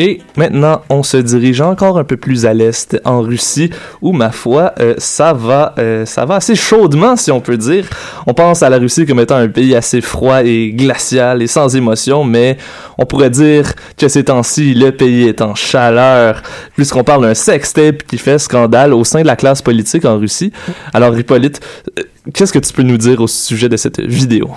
Et 0.00 0.20
maintenant, 0.36 0.82
on 0.90 1.02
se 1.02 1.16
dirige 1.16 1.60
encore 1.60 1.98
un 1.98 2.04
peu 2.04 2.16
plus 2.16 2.46
à 2.46 2.54
l'est, 2.54 3.00
en 3.04 3.20
Russie, 3.20 3.70
où, 4.00 4.12
ma 4.12 4.30
foi, 4.30 4.72
euh, 4.78 4.94
ça 4.96 5.32
va, 5.32 5.74
euh, 5.78 6.06
ça 6.06 6.24
va 6.24 6.36
assez 6.36 6.54
chaudement, 6.54 7.16
si 7.16 7.32
on 7.32 7.40
peut 7.40 7.56
dire. 7.56 7.84
On 8.28 8.32
pense 8.32 8.62
à 8.62 8.70
la 8.70 8.78
Russie 8.78 9.06
comme 9.06 9.18
étant 9.18 9.34
un 9.34 9.48
pays 9.48 9.74
assez 9.74 10.00
froid 10.00 10.44
et 10.44 10.70
glacial 10.70 11.42
et 11.42 11.48
sans 11.48 11.74
émotion, 11.74 12.22
mais 12.22 12.58
on 12.96 13.06
pourrait 13.06 13.30
dire 13.30 13.72
que 13.96 14.06
ces 14.06 14.22
temps-ci, 14.22 14.72
le 14.72 14.92
pays 14.92 15.24
est 15.24 15.42
en 15.42 15.56
chaleur, 15.56 16.42
puisqu'on 16.76 17.02
parle 17.02 17.22
d'un 17.22 17.34
sextape 17.34 18.04
qui 18.04 18.18
fait 18.18 18.38
scandale 18.38 18.94
au 18.94 19.02
sein 19.02 19.22
de 19.22 19.26
la 19.26 19.34
classe 19.34 19.62
politique 19.62 20.04
en 20.04 20.16
Russie. 20.16 20.52
Alors, 20.94 21.18
Hippolyte, 21.18 21.60
euh, 21.98 22.02
qu'est-ce 22.34 22.52
que 22.52 22.58
tu 22.58 22.72
peux 22.72 22.82
nous 22.82 22.98
dire 22.98 23.20
au 23.20 23.26
sujet 23.26 23.68
de 23.68 23.76
cette 23.76 24.00
vidéo? 24.00 24.50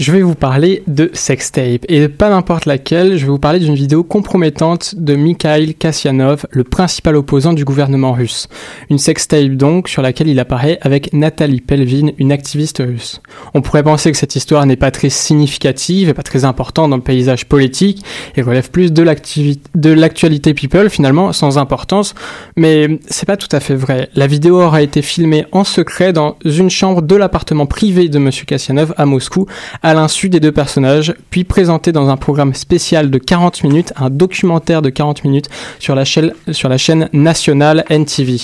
Je 0.00 0.10
vais 0.10 0.22
vous 0.22 0.34
parler 0.34 0.82
de 0.86 1.10
sextape 1.12 1.84
et 1.88 2.08
pas 2.08 2.30
n'importe 2.30 2.66
laquelle, 2.66 3.18
je 3.18 3.26
vais 3.26 3.30
vous 3.30 3.38
parler 3.38 3.60
d'une 3.60 3.74
vidéo 3.74 4.02
compromettante 4.02 4.94
de 4.96 5.14
Mikhail 5.14 5.74
Kasyanov, 5.74 6.46
le 6.50 6.64
principal 6.64 7.14
opposant 7.14 7.52
du 7.52 7.64
gouvernement 7.64 8.12
russe. 8.12 8.48
Une 8.90 8.98
sextape 8.98 9.52
donc 9.52 9.88
sur 9.88 10.02
laquelle 10.02 10.28
il 10.28 10.40
apparaît 10.40 10.78
avec 10.80 11.12
Nathalie 11.12 11.60
Pelvin, 11.60 12.08
une 12.18 12.32
activiste 12.32 12.82
russe. 12.84 13.20
On 13.54 13.60
pourrait 13.60 13.82
penser 13.82 14.10
que 14.10 14.16
cette 14.16 14.34
histoire 14.34 14.64
n'est 14.66 14.76
pas 14.76 14.90
très 14.90 15.10
significative 15.10 16.08
et 16.08 16.14
pas 16.14 16.22
très 16.22 16.44
importante 16.44 16.90
dans 16.90 16.96
le 16.96 17.02
paysage 17.02 17.46
politique 17.46 18.02
et 18.34 18.42
relève 18.42 18.70
plus 18.70 18.92
de 18.92 19.02
l'actualité 19.02 20.54
people 20.54 20.88
finalement 20.88 21.32
sans 21.32 21.58
importance, 21.58 22.14
mais 22.56 22.98
c'est 23.08 23.26
pas 23.26 23.36
tout 23.36 23.54
à 23.54 23.60
fait 23.60 23.76
vrai. 23.76 24.08
La 24.14 24.26
vidéo 24.26 24.60
aura 24.60 24.82
été 24.82 25.02
filmée 25.02 25.44
en 25.52 25.64
secret 25.64 26.12
dans 26.12 26.36
une 26.44 26.70
chambre 26.70 27.01
de 27.06 27.16
l'appartement 27.16 27.66
privé 27.66 28.08
de 28.08 28.18
monsieur 28.18 28.46
Kasyanov 28.46 28.94
à 28.96 29.06
Moscou 29.06 29.46
à 29.82 29.94
l'insu 29.94 30.28
des 30.28 30.40
deux 30.40 30.52
personnages, 30.52 31.14
puis 31.30 31.44
présenté 31.44 31.92
dans 31.92 32.08
un 32.08 32.16
programme 32.16 32.54
spécial 32.54 33.10
de 33.10 33.18
40 33.18 33.64
minutes, 33.64 33.92
un 33.96 34.10
documentaire 34.10 34.82
de 34.82 34.90
40 34.90 35.24
minutes 35.24 35.48
sur 35.78 35.94
la 35.94 36.04
chaîne 36.04 37.08
nationale 37.12 37.84
NTV. 37.88 38.38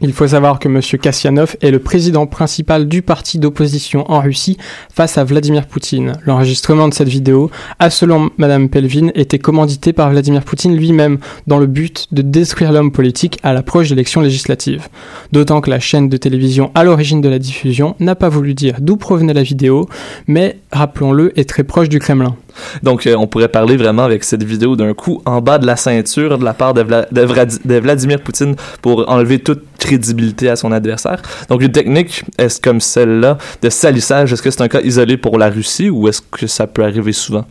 Il 0.00 0.12
faut 0.12 0.26
savoir 0.26 0.58
que 0.58 0.68
M. 0.68 0.80
Kasyanov 0.80 1.56
est 1.62 1.70
le 1.70 1.78
président 1.78 2.26
principal 2.26 2.88
du 2.88 3.02
parti 3.02 3.38
d'opposition 3.38 4.10
en 4.10 4.20
Russie 4.20 4.56
face 4.92 5.18
à 5.18 5.24
Vladimir 5.24 5.66
Poutine. 5.66 6.14
L'enregistrement 6.26 6.88
de 6.88 6.94
cette 6.94 7.08
vidéo 7.08 7.50
a, 7.78 7.90
selon 7.90 8.30
Mme 8.36 8.68
Pelvin, 8.68 9.10
été 9.14 9.38
commandité 9.38 9.92
par 9.92 10.10
Vladimir 10.10 10.42
Poutine 10.42 10.76
lui-même 10.76 11.18
dans 11.46 11.58
le 11.58 11.66
but 11.66 12.08
de 12.12 12.22
détruire 12.22 12.72
l'homme 12.72 12.90
politique 12.90 13.38
à 13.42 13.52
l'approche 13.52 13.88
d'élections 13.88 14.20
législatives. 14.20 14.88
D'autant 15.32 15.60
que 15.60 15.70
la 15.70 15.80
chaîne 15.80 16.08
de 16.08 16.16
télévision 16.16 16.70
à 16.74 16.84
l'origine 16.84 17.20
de 17.20 17.28
la 17.28 17.38
diffusion 17.38 17.94
n'a 18.00 18.14
pas 18.14 18.28
voulu 18.28 18.54
dire 18.54 18.76
d'où 18.80 18.96
provenait 18.96 19.34
la 19.34 19.42
vidéo, 19.42 19.88
mais, 20.26 20.58
rappelons-le, 20.72 21.38
est 21.38 21.48
très 21.48 21.64
proche 21.64 21.88
du 21.88 21.98
Kremlin. 21.98 22.36
Donc, 22.82 23.06
euh, 23.06 23.16
on 23.16 23.26
pourrait 23.26 23.48
parler 23.48 23.76
vraiment 23.76 24.04
avec 24.04 24.24
cette 24.24 24.44
vidéo 24.44 24.76
d'un 24.76 24.94
coup 24.94 25.20
en 25.24 25.40
bas 25.40 25.58
de 25.58 25.66
la 25.66 25.76
ceinture 25.76 26.38
de 26.38 26.44
la 26.44 26.54
part 26.54 26.74
de 26.74 27.78
Vladimir 27.78 28.20
Poutine 28.20 28.54
pour 28.80 29.08
enlever 29.10 29.38
toute 29.38 29.62
crédibilité 29.84 30.48
à 30.48 30.56
son 30.56 30.72
adversaire. 30.72 31.20
Donc, 31.48 31.62
une 31.62 31.72
technique 31.72 32.24
est 32.38 32.62
comme 32.62 32.80
celle-là 32.80 33.38
de 33.62 33.70
salissage, 33.70 34.32
est-ce 34.32 34.42
que 34.42 34.50
c'est 34.50 34.62
un 34.62 34.68
cas 34.68 34.80
isolé 34.80 35.16
pour 35.16 35.38
la 35.38 35.48
Russie 35.50 35.90
ou 35.90 36.08
est-ce 36.08 36.22
que 36.22 36.46
ça 36.46 36.66
peut 36.66 36.82
arriver 36.82 37.12
souvent? 37.12 37.44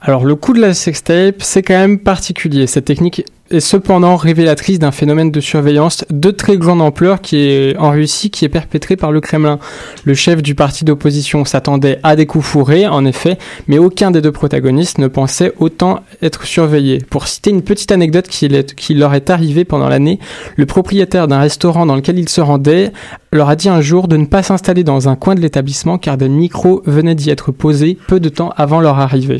Alors 0.00 0.24
le 0.24 0.36
coup 0.36 0.52
de 0.52 0.60
la 0.60 0.74
sextape, 0.74 1.36
c'est 1.40 1.62
quand 1.62 1.78
même 1.78 1.98
particulier. 1.98 2.68
Cette 2.68 2.84
technique 2.84 3.24
est 3.50 3.60
cependant 3.60 4.16
révélatrice 4.16 4.78
d'un 4.78 4.90
phénomène 4.90 5.30
de 5.30 5.40
surveillance 5.40 6.04
de 6.10 6.30
très 6.30 6.56
grande 6.56 6.82
ampleur 6.82 7.20
qui 7.20 7.36
est 7.36 7.76
en 7.78 7.90
Russie, 7.90 8.30
qui 8.30 8.44
est 8.44 8.48
perpétré 8.48 8.96
par 8.96 9.12
le 9.12 9.20
Kremlin. 9.20 9.58
Le 10.04 10.14
chef 10.14 10.42
du 10.42 10.54
parti 10.54 10.84
d'opposition 10.84 11.44
s'attendait 11.44 11.98
à 12.02 12.16
des 12.16 12.26
coups 12.26 12.44
fourrés, 12.44 12.86
en 12.86 13.04
effet, 13.04 13.38
mais 13.66 13.78
aucun 13.78 14.10
des 14.10 14.20
deux 14.20 14.32
protagonistes 14.32 14.98
ne 14.98 15.08
pensait 15.08 15.52
autant 15.58 16.00
être 16.22 16.44
surveillé. 16.44 16.98
Pour 17.10 17.26
citer 17.26 17.50
une 17.50 17.62
petite 17.62 17.92
anecdote 17.92 18.28
qui, 18.28 18.94
leur 18.94 19.14
est 19.14 19.30
arrivée 19.30 19.64
pendant 19.64 19.88
l'année, 19.88 20.18
le 20.56 20.66
propriétaire 20.66 21.28
d'un 21.28 21.40
restaurant 21.40 21.86
dans 21.86 21.96
lequel 21.96 22.18
ils 22.18 22.28
se 22.28 22.40
rendaient 22.40 22.92
leur 23.32 23.48
a 23.48 23.56
dit 23.56 23.68
un 23.68 23.80
jour 23.80 24.08
de 24.08 24.16
ne 24.16 24.26
pas 24.26 24.42
s'installer 24.42 24.84
dans 24.84 25.08
un 25.08 25.16
coin 25.16 25.34
de 25.34 25.40
l'établissement 25.40 25.98
car 25.98 26.16
des 26.16 26.28
micros 26.28 26.82
venaient 26.86 27.14
d'y 27.14 27.30
être 27.30 27.52
posés 27.52 27.98
peu 28.06 28.20
de 28.20 28.28
temps 28.28 28.52
avant 28.56 28.80
leur 28.80 28.98
arrivée. 28.98 29.38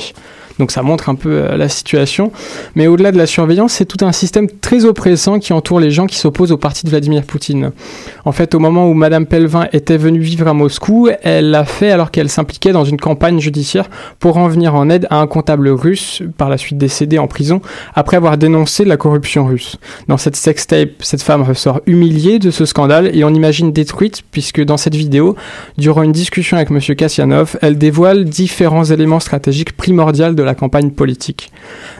Donc 0.58 0.72
ça 0.72 0.82
montre 0.82 1.08
un 1.08 1.14
peu 1.14 1.30
euh, 1.30 1.56
la 1.56 1.68
situation. 1.68 2.32
Mais 2.74 2.86
au-delà 2.86 3.12
de 3.12 3.18
la 3.18 3.26
surveillance, 3.26 3.72
c'est 3.72 3.84
tout 3.84 4.04
un 4.04 4.12
système 4.12 4.48
très 4.48 4.84
oppressant 4.84 5.38
qui 5.38 5.52
entoure 5.52 5.80
les 5.80 5.90
gens 5.90 6.06
qui 6.06 6.16
s'opposent 6.16 6.52
au 6.52 6.56
parti 6.56 6.84
de 6.84 6.90
Vladimir 6.90 7.22
Poutine. 7.22 7.70
En 8.24 8.32
fait, 8.32 8.54
au 8.54 8.58
moment 8.58 8.88
où 8.88 8.94
Madame 8.94 9.26
Pelvin 9.26 9.68
était 9.72 9.96
venue 9.96 10.20
vivre 10.20 10.48
à 10.48 10.54
Moscou, 10.54 11.08
elle 11.22 11.50
l'a 11.50 11.64
fait 11.64 11.90
alors 11.90 12.10
qu'elle 12.10 12.28
s'impliquait 12.28 12.72
dans 12.72 12.84
une 12.84 12.98
campagne 12.98 13.38
judiciaire 13.38 13.88
pour 14.18 14.36
en 14.38 14.48
venir 14.48 14.74
en 14.74 14.90
aide 14.90 15.06
à 15.10 15.20
un 15.20 15.26
comptable 15.26 15.68
russe, 15.68 16.22
par 16.36 16.48
la 16.48 16.58
suite 16.58 16.78
décédé 16.78 17.18
en 17.18 17.26
prison, 17.26 17.60
après 17.94 18.16
avoir 18.16 18.36
dénoncé 18.36 18.84
la 18.84 18.96
corruption 18.96 19.46
russe. 19.46 19.76
Dans 20.08 20.16
cette 20.16 20.36
sextape, 20.36 20.90
cette 21.00 21.22
femme 21.22 21.42
ressort 21.42 21.80
humiliée 21.86 22.38
de 22.38 22.50
ce 22.50 22.64
scandale 22.64 23.14
et 23.16 23.24
on 23.24 23.30
imagine 23.30 23.72
détruite 23.72 24.22
puisque 24.30 24.62
dans 24.62 24.76
cette 24.76 24.94
vidéo, 24.94 25.36
durant 25.76 26.02
une 26.02 26.12
discussion 26.12 26.56
avec 26.56 26.70
M. 26.70 26.80
Kasyanov, 26.80 27.56
elle 27.62 27.78
dévoile 27.78 28.24
différents 28.24 28.84
éléments 28.84 29.20
stratégiques 29.20 29.76
primordiaux 29.76 30.08
de 30.34 30.42
la 30.42 30.47
campagne 30.54 30.90
politique. 30.90 31.50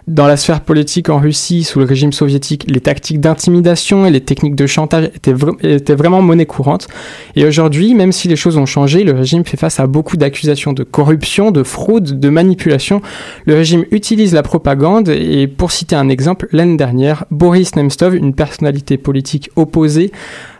Dans 0.06 0.26
la 0.26 0.36
sphère 0.36 0.60
politique 0.60 1.08
en 1.10 1.18
Russie, 1.18 1.64
sous 1.64 1.78
le 1.78 1.84
régime 1.84 2.12
soviétique, 2.12 2.64
les 2.68 2.80
tactiques 2.80 3.20
d'intimidation 3.20 4.06
et 4.06 4.10
les 4.10 4.20
techniques 4.20 4.54
de 4.54 4.66
chantage 4.66 5.10
étaient, 5.14 5.34
étaient 5.62 5.94
vraiment 5.94 6.22
monnaie 6.22 6.46
courante. 6.46 6.88
Et 7.36 7.44
aujourd'hui, 7.44 7.94
même 7.94 8.12
si 8.12 8.28
les 8.28 8.36
choses 8.36 8.56
ont 8.56 8.66
changé, 8.66 9.04
le 9.04 9.12
régime 9.12 9.44
fait 9.44 9.56
face 9.56 9.80
à 9.80 9.86
beaucoup 9.86 10.16
d'accusations 10.16 10.72
de 10.72 10.84
corruption, 10.84 11.50
de 11.50 11.62
fraude, 11.62 12.18
de 12.18 12.28
manipulation. 12.28 13.02
Le 13.46 13.54
régime 13.54 13.84
utilise 13.90 14.34
la 14.34 14.42
propagande 14.42 15.08
et 15.08 15.46
pour 15.46 15.72
citer 15.72 15.96
un 15.96 16.08
exemple, 16.08 16.48
l'année 16.52 16.76
dernière, 16.76 17.24
Boris 17.30 17.76
Nemtsov, 17.76 18.14
une 18.14 18.34
personnalité 18.34 18.96
politique 18.96 19.50
opposée 19.56 20.12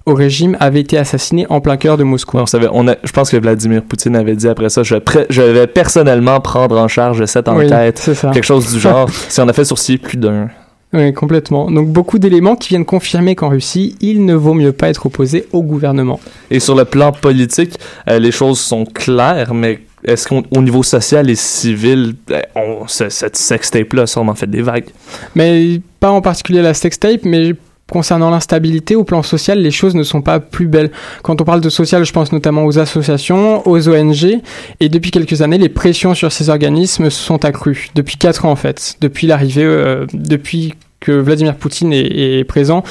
au 0.09 0.15
régime, 0.15 0.57
avait 0.61 0.81
été 0.81 0.99
assassiné 0.99 1.47
en 1.49 1.61
plein 1.61 1.77
cœur 1.77 1.97
de 1.97 2.05
Moscou. 2.05 2.39
On 2.39 2.47
savait, 2.47 2.69
on 2.73 2.89
a, 2.89 2.97
je 3.05 3.13
pense 3.13 3.31
que 3.31 3.37
Vladimir 3.37 3.83
Poutine 3.83 4.17
avait 4.17 4.37
dit 4.37 4.49
après 4.49 4.69
ça, 4.69 4.83
je, 4.83 5.43
vais 5.43 5.67
personnellement 5.67 6.41
prendre 6.41 6.79
en 6.79 6.89
charge 6.89 7.25
cette 7.27 7.49
enquête. 7.49 7.99
ça. 7.99 8.31
Quelque 8.31 8.45
chose 8.45 8.73
du 8.73 8.81
genre. 8.81 9.09
si 9.29 9.41
on 9.41 9.49
a 9.49 9.53
fait 9.53 9.65
sourciller 9.65 9.99
plus 9.99 10.17
d'un. 10.17 10.49
Oui, 10.95 11.13
complètement. 11.13 11.71
Donc 11.71 11.89
beaucoup 11.89 12.19
d'éléments 12.19 12.57
qui 12.57 12.71
viennent 12.71 12.87
confirmer 12.87 13.35
qu'en 13.35 13.51
Russie, 13.51 13.95
il 14.01 14.25
ne 14.25 14.35
vaut 14.35 14.55
mieux 14.55 14.73
pas 14.73 14.89
être 14.89 15.07
opposé 15.07 15.47
au 15.53 15.63
gouvernement. 15.63 16.19
Et 16.51 16.61
sur 16.61 16.75
le 16.75 16.87
plan 16.87 17.13
politique, 17.13 17.79
euh, 18.09 18.19
les 18.19 18.31
choses 18.31 18.59
sont 18.59 18.87
claires, 18.87 19.53
mais 19.53 19.81
est-ce 20.05 20.29
qu'au 20.29 20.63
niveau 20.63 20.83
social 20.83 21.29
et 21.29 21.35
civil, 21.35 22.15
euh, 22.31 22.41
on, 22.55 22.87
cette 22.87 23.37
sextape-là 23.37 24.03
a 24.03 24.07
sûrement 24.07 24.35
fait 24.35 24.49
des 24.49 24.63
vagues? 24.63 24.89
Mais 25.35 25.81
pas 26.01 26.11
en 26.11 26.23
particulier 26.23 26.63
la 26.63 26.75
sextape, 26.75 27.25
mais 27.25 27.53
concernant 27.91 28.31
l'instabilité 28.31 28.95
au 28.95 29.05
plan 29.05 29.23
social, 29.23 29.59
les 29.59 29.71
choses 29.71 29.95
ne 29.95 30.03
sont 30.03 30.23
pas 30.23 30.41
plus 30.41 30.67
belles. 30.67 30.91
Quand 31.23 31.41
on 31.41 31.45
parle 31.45 31.61
de 31.61 31.71
social, 31.71 32.05
je 32.05 32.13
pense 32.13 32.33
notamment 32.33 32.65
aux 32.65 32.79
associations, 32.79 33.67
aux 33.67 33.89
ONG, 33.89 34.41
et 34.81 34.89
depuis 34.89 35.11
quelques 35.11 35.43
années, 35.43 35.59
les 35.59 35.69
pressions 35.69 36.15
sur 36.15 36.33
ces 36.33 36.49
organismes 36.51 37.11
se 37.11 37.23
sont 37.23 37.45
accrues. 37.45 37.89
Depuis 37.95 38.17
quatre 38.17 38.45
ans 38.45 38.53
en 38.53 38.57
fait, 38.57 38.97
depuis 39.01 39.27
l'arrivée, 39.27 39.65
euh, 39.65 40.07
depuis 40.13 40.75
que 41.01 41.13
Vladimir 41.13 41.55
Poutine 41.55 41.93
est, 41.93 42.45
présent, 42.45 42.83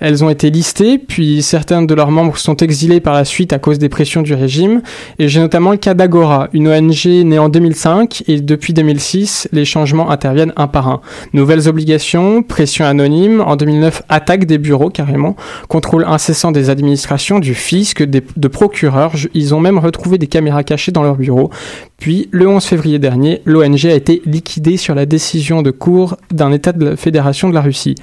elles 0.00 0.22
ont 0.22 0.30
été 0.30 0.50
listées, 0.50 0.98
puis 0.98 1.42
certains 1.42 1.82
de 1.82 1.94
leurs 1.94 2.10
membres 2.10 2.36
sont 2.36 2.56
exilés 2.56 3.00
par 3.00 3.14
la 3.14 3.24
suite 3.24 3.52
à 3.52 3.58
cause 3.58 3.78
des 3.78 3.88
pressions 3.88 4.22
du 4.22 4.34
régime. 4.34 4.82
Et 5.18 5.28
j'ai 5.28 5.40
notamment 5.40 5.70
le 5.70 5.78
cas 5.78 5.94
d'Agora, 5.94 6.48
une 6.52 6.68
ONG 6.68 7.06
née 7.06 7.38
en 7.38 7.48
2005, 7.48 8.24
et 8.28 8.40
depuis 8.40 8.74
2006, 8.74 9.48
les 9.52 9.64
changements 9.64 10.10
interviennent 10.10 10.52
un 10.56 10.66
par 10.66 10.88
un. 10.88 11.00
Nouvelles 11.32 11.68
obligations, 11.68 12.42
pression 12.42 12.84
anonyme, 12.84 13.40
en 13.40 13.56
2009, 13.56 14.02
attaque 14.08 14.44
des 14.44 14.58
bureaux 14.58 14.90
carrément, 14.90 15.36
contrôle 15.68 16.04
incessant 16.04 16.52
des 16.52 16.70
administrations, 16.70 17.38
du 17.38 17.54
fisc, 17.54 18.02
des, 18.02 18.22
de 18.36 18.48
procureurs, 18.48 19.12
ils 19.32 19.54
ont 19.54 19.60
même 19.60 19.78
retrouvé 19.78 20.18
des 20.18 20.26
caméras 20.26 20.64
cachées 20.64 20.92
dans 20.92 21.02
leurs 21.02 21.16
bureaux. 21.16 21.50
Puis, 21.98 22.28
le 22.32 22.46
11 22.46 22.62
février 22.62 22.98
dernier, 22.98 23.40
l'ONG 23.46 23.86
a 23.86 23.94
été 23.94 24.20
liquidée 24.26 24.76
sur 24.76 24.94
la 24.94 25.06
décision 25.06 25.62
de 25.62 25.70
cour 25.70 26.16
d'un 26.30 26.52
État 26.52 26.72
de 26.72 26.84
la 26.84 26.96
Fédération 26.96 27.48
de 27.48 27.54
la 27.54 27.62
Russie. 27.62 27.94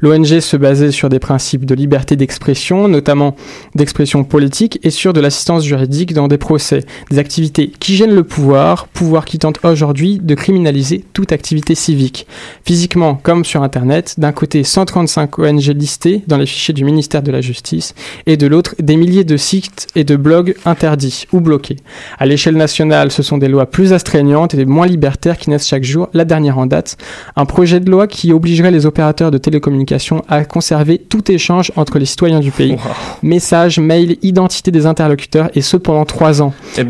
L'ONG 0.00 0.40
se 0.40 0.56
basait 0.56 0.92
sur 0.92 1.08
des 1.08 1.18
principes 1.18 1.66
de 1.66 1.74
liberté 1.74 2.16
d'expression, 2.16 2.88
notamment 2.88 3.36
d'expression 3.74 4.24
politique, 4.24 4.78
et 4.82 4.90
sur 4.90 5.12
de 5.12 5.20
l'assistance 5.20 5.64
juridique 5.64 6.14
dans 6.14 6.28
des 6.28 6.38
procès, 6.38 6.84
des 7.10 7.18
activités 7.18 7.70
qui 7.80 7.96
gênent 7.96 8.14
le 8.14 8.24
pouvoir, 8.24 8.88
pouvoir 8.88 9.24
qui 9.24 9.38
tente 9.38 9.58
aujourd'hui 9.64 10.20
de 10.22 10.34
criminaliser 10.34 11.04
toute 11.12 11.32
activité 11.32 11.74
civique. 11.74 12.26
Physiquement 12.64 13.14
comme 13.14 13.44
sur 13.44 13.62
Internet, 13.62 14.14
d'un 14.16 14.32
côté 14.32 14.64
135 14.64 15.38
ONG 15.38 15.66
listées 15.74 16.22
dans 16.28 16.38
les 16.38 16.46
fichiers 16.46 16.72
du 16.72 16.84
ministère 16.84 17.22
de 17.22 17.32
la 17.32 17.40
Justice, 17.40 17.94
et 18.26 18.36
de 18.36 18.46
l'autre 18.46 18.74
des 18.78 18.96
milliers 18.96 19.24
de 19.24 19.36
sites 19.36 19.88
et 19.96 20.04
de 20.04 20.16
blogs 20.16 20.54
interdits 20.64 21.26
ou 21.32 21.40
bloqués. 21.40 21.76
À 22.18 22.26
l'échelle 22.26 22.56
nationale, 22.56 23.10
ce 23.10 23.22
sont 23.22 23.38
des 23.38 23.48
lois 23.50 23.66
plus 23.66 23.92
astreignantes 23.92 24.54
et 24.54 24.64
moins 24.64 24.86
libertaires 24.86 25.36
qui 25.38 25.50
naissent 25.50 25.66
chaque 25.68 25.84
jour. 25.84 26.08
La 26.14 26.24
dernière 26.24 26.58
en 26.58 26.66
date, 26.66 26.96
un 27.36 27.44
projet 27.46 27.80
de 27.80 27.90
loi 27.90 28.06
qui 28.06 28.32
obligerait 28.32 28.70
les 28.70 28.86
opérateurs 28.86 29.30
de 29.30 29.38
télécommunications 29.38 30.22
à 30.28 30.44
conserver 30.44 30.98
tout 30.98 31.30
échange 31.30 31.72
entre 31.76 31.98
les 31.98 32.06
citoyens 32.06 32.40
du 32.40 32.50
pays. 32.50 32.76
Messages, 33.22 33.78
mails, 33.78 34.16
identité 34.22 34.70
des 34.70 34.86
interlocuteurs, 34.86 35.50
et 35.54 35.60
ce 35.60 35.76
pendant 35.76 36.04
trois 36.04 36.42
ans. 36.42 36.52
Et- 36.78 36.84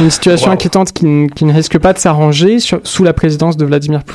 Une 0.00 0.10
situation 0.10 0.46
Wow. 0.48 0.52
inquiétante 0.54 0.92
qui, 0.92 1.04
ne 1.06 1.52
risque 1.52 1.78
pas 1.78 1.92
de 1.92 1.98
s'arranger 1.98 2.58
sous 2.60 3.04
la 3.04 3.12
présidence 3.12 3.56
de 3.56 3.64
Vladimir, 3.64 4.02
Pou- 4.04 4.14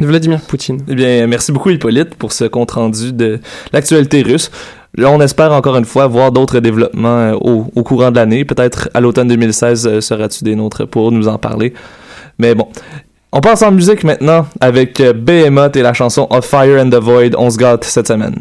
de 0.00 0.06
Vladimir 0.06 0.40
Poutine. 0.40 0.80
Eh 0.88 0.94
bien, 0.94 1.26
merci 1.26 1.50
beaucoup 1.52 1.70
Hippolyte 1.70 2.14
pour 2.16 2.32
ce 2.32 2.44
compte-rendu 2.44 3.12
de 3.12 3.40
l'actualité 3.72 4.22
russe. 4.22 4.50
Là, 4.96 5.10
on 5.10 5.20
espère 5.20 5.52
encore 5.52 5.76
une 5.76 5.84
fois 5.84 6.06
voir 6.06 6.30
d'autres 6.30 6.60
développements 6.60 7.18
euh, 7.18 7.32
au, 7.34 7.66
au 7.74 7.82
courant 7.82 8.10
de 8.10 8.16
l'année. 8.16 8.44
Peut-être 8.44 8.88
à 8.94 9.00
l'automne 9.00 9.28
2016 9.28 9.86
euh, 9.86 10.00
seras-tu 10.00 10.44
des 10.44 10.54
nôtres 10.54 10.86
pour 10.86 11.10
nous 11.10 11.26
en 11.26 11.38
parler. 11.38 11.74
Mais 12.38 12.54
bon. 12.54 12.68
On 13.32 13.40
passe 13.40 13.62
en 13.62 13.72
musique 13.72 14.04
maintenant 14.04 14.46
avec 14.60 15.00
euh, 15.00 15.12
Behemoth 15.12 15.74
et 15.74 15.82
la 15.82 15.92
chanson 15.92 16.28
Of 16.30 16.44
Fire 16.44 16.80
and 16.80 16.90
the 16.90 17.00
Void. 17.02 17.34
On 17.36 17.50
se 17.50 17.58
gâte 17.58 17.82
cette 17.82 18.06
semaine. 18.06 18.36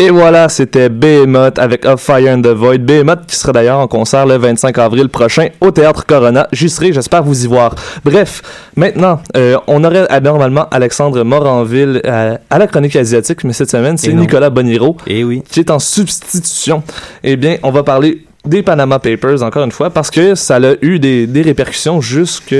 Et 0.00 0.10
voilà, 0.10 0.48
c'était 0.48 0.88
Behemoth 0.88 1.58
avec 1.58 1.84
A 1.84 1.96
Fire 1.96 2.32
in 2.32 2.40
the 2.40 2.46
Void. 2.54 2.78
Behemoth 2.78 3.26
qui 3.26 3.34
sera 3.34 3.52
d'ailleurs 3.52 3.80
en 3.80 3.88
concert 3.88 4.26
le 4.26 4.36
25 4.36 4.78
avril 4.78 5.08
prochain 5.08 5.48
au 5.60 5.72
Théâtre 5.72 6.06
Corona. 6.06 6.46
J'y 6.52 6.70
serai, 6.70 6.92
j'espère 6.92 7.24
vous 7.24 7.44
y 7.44 7.48
voir. 7.48 7.74
Bref, 8.04 8.42
maintenant, 8.76 9.20
euh, 9.36 9.56
on 9.66 9.82
aurait 9.82 10.06
normalement 10.20 10.68
Alexandre 10.70 11.24
Moranville 11.24 12.00
euh, 12.06 12.36
à 12.48 12.58
la 12.58 12.66
chronique 12.68 12.94
asiatique, 12.94 13.42
mais 13.42 13.52
cette 13.52 13.70
semaine, 13.72 13.98
c'est. 13.98 14.12
Nicolas 14.12 14.50
Boniro 14.50 14.96
Et 15.08 15.24
oui. 15.24 15.42
qui 15.50 15.58
est 15.58 15.70
en 15.70 15.80
substitution. 15.80 16.84
Eh 17.24 17.34
bien, 17.34 17.56
on 17.64 17.72
va 17.72 17.82
parler 17.82 18.24
des 18.44 18.62
Panama 18.62 19.00
Papers 19.00 19.42
encore 19.42 19.64
une 19.64 19.72
fois 19.72 19.90
parce 19.90 20.12
que 20.12 20.36
ça 20.36 20.58
a 20.58 20.74
eu 20.80 21.00
des, 21.00 21.26
des 21.26 21.42
répercussions 21.42 22.00
jusque 22.00 22.54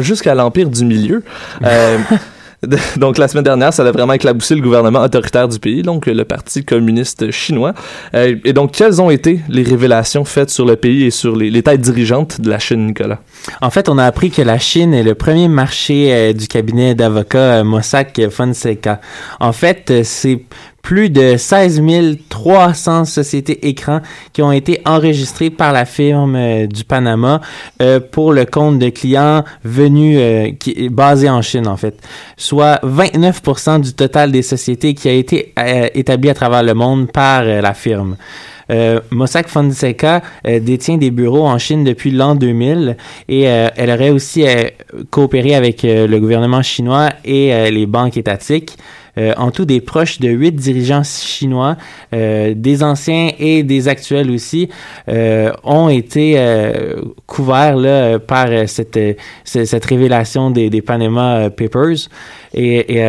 jusqu'à 0.00 0.34
l'empire 0.36 0.70
du 0.70 0.84
milieu. 0.84 1.24
Euh, 1.64 1.98
donc 2.96 3.18
la 3.18 3.28
semaine 3.28 3.44
dernière, 3.44 3.72
ça 3.72 3.86
a 3.86 3.90
vraiment 3.92 4.14
éclaboussé 4.14 4.54
le 4.54 4.60
gouvernement 4.60 5.02
autoritaire 5.02 5.48
du 5.48 5.58
pays, 5.58 5.82
donc 5.82 6.06
le 6.06 6.24
Parti 6.24 6.64
communiste 6.64 7.30
chinois. 7.30 7.74
Euh, 8.14 8.36
et 8.44 8.52
donc, 8.52 8.72
quelles 8.72 9.00
ont 9.00 9.10
été 9.10 9.40
les 9.48 9.62
révélations 9.62 10.24
faites 10.24 10.50
sur 10.50 10.64
le 10.64 10.76
pays 10.76 11.04
et 11.04 11.10
sur 11.10 11.36
les, 11.36 11.50
les 11.50 11.62
têtes 11.62 11.80
dirigeantes 11.80 12.40
de 12.40 12.48
la 12.48 12.58
Chine, 12.58 12.86
Nicolas? 12.86 13.20
En 13.60 13.70
fait, 13.70 13.88
on 13.88 13.98
a 13.98 14.04
appris 14.04 14.30
que 14.30 14.42
la 14.42 14.58
Chine 14.58 14.94
est 14.94 15.02
le 15.02 15.14
premier 15.14 15.48
marché 15.48 16.12
euh, 16.12 16.32
du 16.32 16.48
cabinet 16.48 16.94
d'avocats 16.94 17.58
euh, 17.58 17.64
Mossack 17.64 18.20
Fonseca. 18.30 19.00
En 19.40 19.52
fait, 19.52 20.02
c'est 20.04 20.42
plus 20.86 21.10
de 21.10 21.36
16 21.36 21.82
300 22.28 23.06
sociétés 23.06 23.66
écrans 23.66 24.02
qui 24.32 24.40
ont 24.40 24.52
été 24.52 24.82
enregistrées 24.84 25.50
par 25.50 25.72
la 25.72 25.84
firme 25.84 26.36
euh, 26.36 26.68
du 26.68 26.84
Panama 26.84 27.40
euh, 27.82 27.98
pour 27.98 28.32
le 28.32 28.44
compte 28.44 28.78
de 28.78 28.90
clients 28.90 29.42
venus 29.64 30.16
euh, 30.20 30.52
qui 30.52 30.70
est 30.70 31.28
en 31.28 31.42
Chine 31.42 31.66
en 31.66 31.76
fait, 31.76 31.98
soit 32.36 32.78
29% 32.84 33.80
du 33.80 33.94
total 33.94 34.30
des 34.30 34.42
sociétés 34.42 34.94
qui 34.94 35.08
a 35.08 35.12
été 35.12 35.52
euh, 35.58 35.88
établi 35.92 36.30
à 36.30 36.34
travers 36.34 36.62
le 36.62 36.74
monde 36.74 37.10
par 37.10 37.42
euh, 37.42 37.60
la 37.60 37.74
firme. 37.74 38.16
Euh, 38.70 39.00
Mossack 39.10 39.48
Fonseca 39.48 40.22
euh, 40.46 40.58
détient 40.58 40.96
des 40.96 41.10
bureaux 41.10 41.46
en 41.46 41.58
Chine 41.58 41.84
depuis 41.84 42.10
l'an 42.10 42.34
2000 42.34 42.96
et 43.28 43.48
euh, 43.48 43.68
elle 43.76 43.90
aurait 43.90 44.10
aussi 44.10 44.44
coopéré 45.10 45.54
avec 45.54 45.82
le 45.82 46.18
gouvernement 46.18 46.62
chinois 46.62 47.10
et 47.24 47.70
les 47.70 47.86
banques 47.86 48.16
étatiques. 48.16 48.76
Euh, 49.18 49.32
en 49.36 49.50
tout, 49.50 49.64
des 49.64 49.80
proches 49.80 50.20
de 50.20 50.28
huit 50.28 50.52
dirigeants 50.52 51.02
chinois, 51.04 51.76
euh, 52.12 52.52
des 52.54 52.82
anciens 52.82 53.30
et 53.38 53.62
des 53.62 53.88
actuels 53.88 54.30
aussi, 54.30 54.68
euh, 55.08 55.52
ont 55.64 55.88
été 55.88 56.38
couverts 57.26 57.76
là, 57.76 58.18
par 58.18 58.48
cette, 58.66 58.98
ce- 59.44 59.64
cette 59.64 59.84
révélation 59.84 60.50
des, 60.50 60.70
des 60.70 60.82
Panama 60.82 61.50
Papers. 61.50 62.08
Et, 62.54 63.00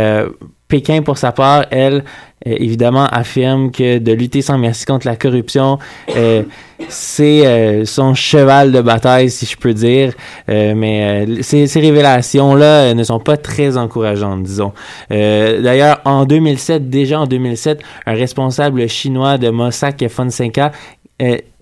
Pékin, 0.68 1.02
pour 1.02 1.18
sa 1.18 1.32
part, 1.32 1.66
elle, 1.72 2.04
euh, 2.46 2.56
évidemment, 2.60 3.06
affirme 3.06 3.72
que 3.72 4.00
de 4.00 4.12
lutter 4.12 4.42
sans 4.42 4.58
merci 4.58 4.86
contre 4.86 5.08
la 5.08 5.16
corruption, 5.16 5.80
euh, 6.16 6.44
c'est 6.90 7.48
euh, 7.48 7.86
son 7.86 8.14
cheval 8.14 8.74
de 8.74 8.82
bataille, 8.82 9.30
si 9.30 9.46
je 9.46 9.56
peux 9.56 9.74
dire. 9.74 10.14
Euh, 10.50 10.74
mais 10.76 11.26
ces, 11.42 11.68
ces 11.68 11.80
révélations-là 11.80 12.94
ne 12.94 13.04
sont 13.04 13.20
pas 13.20 13.38
très 13.38 13.78
encourageantes, 13.78 14.44
disons. 14.44 14.74
D'ailleurs, 15.10 16.02
en 16.04 16.26
2007, 16.26 16.90
déjà 16.90 17.22
en 17.22 17.28
2007, 17.28 17.80
un 18.06 18.14
responsable 18.14 18.88
chinois 18.90 19.38
de 19.38 19.50
Mossack 19.50 20.06
Fonseca, 20.10 20.72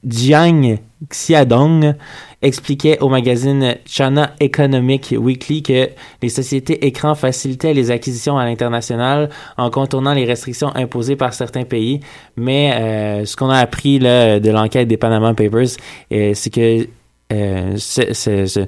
Jiang 0.05 0.77
Xiaodong, 1.09 1.95
expliquait 2.41 2.99
au 2.99 3.09
magazine 3.09 3.75
China 3.85 4.31
Economic 4.39 5.15
Weekly 5.17 5.63
que 5.63 5.89
les 6.21 6.29
sociétés 6.29 6.85
écrans 6.85 7.15
facilitaient 7.15 7.73
les 7.73 7.91
acquisitions 7.91 8.37
à 8.37 8.45
l'international 8.45 9.29
en 9.57 9.69
contournant 9.69 10.13
les 10.13 10.25
restrictions 10.25 10.71
imposées 10.75 11.15
par 11.15 11.33
certains 11.33 11.63
pays. 11.63 11.99
Mais 12.37 12.73
euh, 12.73 13.25
ce 13.25 13.35
qu'on 13.35 13.49
a 13.49 13.57
appris 13.57 13.99
là, 13.99 14.39
de 14.39 14.51
l'enquête 14.51 14.87
des 14.87 14.97
Panama 14.97 15.33
Papers, 15.33 15.77
euh, 16.11 16.31
c'est 16.33 16.53
que 16.53 16.87
euh, 17.33 17.75
ce, 17.77 18.67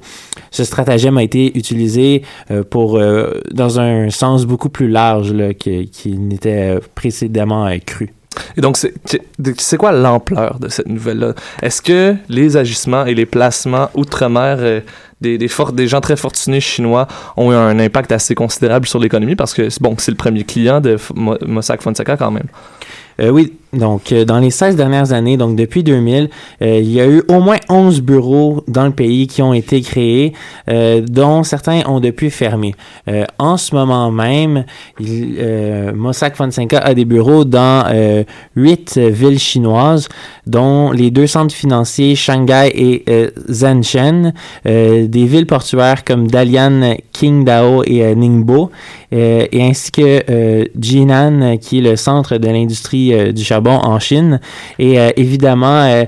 stratagème 0.52 1.18
a 1.18 1.24
été 1.24 1.56
utilisé 1.58 2.24
pour 2.72 3.00
dans 3.52 3.80
un 3.80 4.10
sens 4.10 4.48
beaucoup 4.48 4.70
plus 4.70 4.88
large 4.88 5.36
qu'il 5.60 6.28
n'était 6.28 6.80
précédemment 6.96 7.70
cru. 7.86 8.16
Et 8.58 8.62
donc, 8.62 8.78
c'est- 8.78 9.78
quoi 9.78 9.92
l'ampleur 9.92 10.60
de 10.60 10.70
cette 10.70 10.88
nouvelle-là? 10.88 11.34
Est-ce 11.62 11.82
que 11.82 12.16
les 12.30 12.58
agissements 12.58 13.06
et 13.06 13.14
les 13.14 13.26
placements 13.26 13.90
outre-mer 13.94 14.58
euh, 14.60 14.82
des, 15.22 15.38
des, 15.38 15.88
gens 15.88 16.02
très 16.02 16.16
fortunés 16.16 16.60
chinois 16.60 17.08
ont 17.36 17.52
eu 17.52 17.56
un 17.56 17.80
impact 17.80 18.12
assez 18.12 18.36
considérable 18.36 18.88
sur 18.88 19.00
l'économie? 19.00 19.36
Parce 19.36 19.54
que, 19.54 19.68
bon, 19.82 19.96
c'est 19.98 20.12
le 20.12 20.18
premier 20.18 20.44
client 20.44 20.82
de 20.82 20.98
Mossack 21.16 21.82
Fonseca 21.82 22.18
quand 22.18 22.32
même. 22.32 22.48
Euh, 23.20 23.30
oui, 23.30 23.54
donc 23.74 24.12
euh, 24.12 24.24
dans 24.24 24.40
les 24.40 24.50
16 24.50 24.76
dernières 24.76 25.12
années, 25.12 25.36
donc 25.36 25.56
depuis 25.56 25.84
2000, 25.84 26.30
euh, 26.62 26.80
il 26.80 26.92
y 26.92 27.02
a 27.02 27.08
eu 27.08 27.24
au 27.28 27.40
moins 27.40 27.58
11 27.70 28.02
bureaux 28.02 28.64
dans 28.68 28.86
le 28.86 28.92
pays 28.92 29.28
qui 29.28 29.42
ont 29.42 29.54
été 29.54 29.82
créés, 29.82 30.34
euh, 30.70 31.02
dont 31.02 31.44
certains 31.44 31.82
ont 31.88 32.00
depuis 32.00 32.30
fermé. 32.30 32.76
En 33.40 33.58
ce 33.58 33.76
moment 33.76 34.12
même, 34.12 34.66
Mossack 35.96 36.36
Fonseca 36.36 36.80
a 36.80 36.94
des 36.94 37.06
bureaux 37.06 37.46
dans 37.46 37.86
euh, 37.90 38.24
8 38.56 38.98
villes 38.98 39.40
chinoises, 39.40 40.08
dont 40.46 40.92
les 40.92 41.12
deux 41.12 41.28
centres 41.28 41.54
financiers 41.54 42.16
Shanghai 42.16 42.72
et 42.74 43.06
Shenzhen, 43.50 44.34
des 44.66 45.26
villes 45.26 45.48
portuaires 45.48 46.04
comme 46.04 46.28
Dalian, 46.28 46.96
Qingdao 47.14 47.84
et 47.86 48.16
Ningbo, 48.16 48.72
et 49.12 49.62
ainsi 49.62 49.92
que 49.92 50.70
Jinan, 50.80 51.58
qui 51.58 51.80
est 51.80 51.82
le 51.82 51.96
centre 51.96 52.38
de 52.38 52.48
l'industrie 52.48 53.34
du 53.34 53.44
charbon 53.58 53.80
en 53.84 54.00
Chine. 54.00 54.40
Et 54.80 55.00
euh, 55.00 55.10
évidemment, 55.16 55.84
euh, 55.84 56.06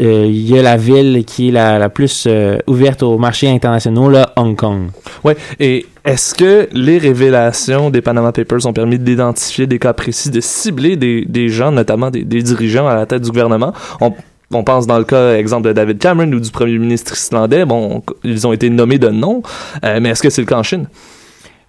euh, 0.00 0.26
il 0.26 0.48
y 0.48 0.58
a 0.58 0.62
la 0.62 0.76
ville 0.76 1.24
qui 1.26 1.48
est 1.48 1.52
la, 1.52 1.88
plus 1.90 2.26
ouverte 2.66 3.02
aux 3.02 3.18
marchés 3.18 3.48
internationaux, 3.48 4.08
là, 4.08 4.32
Hong 4.36 4.56
Kong. 4.56 4.88
Ouais. 5.24 5.36
Et 5.60 5.86
est-ce 6.04 6.34
que 6.34 6.68
les 6.72 6.98
révélations 6.98 7.90
des 7.90 8.00
Panama 8.00 8.32
Papers 8.32 8.66
ont 8.66 8.72
permis 8.72 8.98
d'identifier 8.98 9.66
des 9.66 9.78
cas 9.78 9.92
précis, 9.92 10.30
de 10.30 10.40
cibler 10.40 10.96
des, 10.96 11.48
gens, 11.48 11.70
notamment 11.70 12.10
des, 12.10 12.24
dirigeants 12.24 12.88
à 12.88 12.94
la 12.94 13.06
tête 13.06 13.22
du 13.22 13.30
gouvernement? 13.30 13.72
On, 14.00 14.62
pense 14.62 14.86
dans 14.86 14.98
le 14.98 15.04
cas, 15.04 15.34
exemple, 15.34 15.66
de 15.66 15.72
David 15.72 15.98
Cameron 15.98 16.30
ou 16.32 16.38
du 16.38 16.50
premier 16.50 16.78
ministre 16.78 17.14
islandais. 17.14 17.64
Bon, 17.64 18.02
ils 18.22 18.46
ont 18.46 18.52
été 18.52 18.70
nommés 18.70 18.98
de 18.98 19.08
nom, 19.08 19.42
mais 19.82 20.10
est-ce 20.10 20.22
que 20.22 20.30
c'est 20.30 20.42
le 20.42 20.46
cas 20.46 20.58
en 20.58 20.62
Chine? 20.62 20.86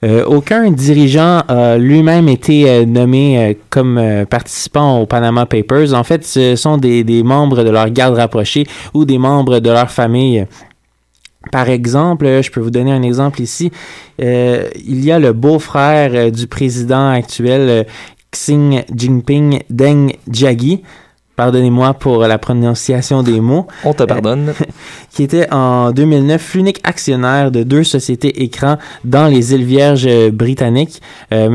Euh, 0.05 0.23
aucun 0.25 0.69
dirigeant 0.69 1.41
a 1.47 1.77
lui-même 1.77 2.29
été 2.29 2.69
euh, 2.69 2.85
nommé 2.85 3.39
euh, 3.39 3.53
comme 3.71 3.99
participant 4.29 4.99
aux 4.99 5.07
Panama 5.07 5.47
Papers. 5.47 5.93
En 5.93 6.03
fait, 6.03 6.23
ce 6.23 6.55
sont 6.55 6.77
des, 6.77 7.23
membres 7.23 7.63
de 7.63 7.71
leur 7.71 7.89
garde 7.89 8.15
rapprochée 8.15 8.67
ou 8.93 9.05
des 9.05 9.17
membres 9.17 9.59
de 9.59 9.69
leur 9.71 9.89
famille. 9.89 10.45
Par 11.51 11.69
exemple, 11.69 12.41
je 12.41 12.51
peux 12.51 12.59
vous 12.59 12.69
donner 12.71 12.91
un 12.91 13.01
exemple 13.01 13.41
ici. 13.41 13.71
Il 14.19 15.05
y 15.05 15.11
a 15.11 15.19
le 15.19 15.31
beau-frère 15.31 16.31
du 16.31 16.47
président 16.47 17.09
actuel, 17.09 17.85
Xi 18.31 18.79
Jinping 18.93 19.61
Deng 19.69 20.11
Jiagui. 20.29 20.81
Pardonnez-moi 21.35 21.93
pour 21.95 22.19
la 22.19 22.37
prononciation 22.37 23.23
des 23.23 23.39
mots 23.41 23.67
On 23.83 23.93
te 23.93 24.03
pardonne. 24.03 24.53
qui 25.11 25.23
était 25.23 25.51
en 25.51 25.91
2009 25.91 26.53
l'unique 26.55 26.79
actionnaire 26.83 27.51
de 27.51 27.63
deux 27.63 27.83
sociétés 27.83 28.43
écrans 28.43 28.77
dans 29.03 29.27
les 29.27 29.53
îles 29.53 29.65
Vierges 29.65 30.07
euh, 30.07 30.31
britanniques. 30.31 31.01
Euh, 31.33 31.49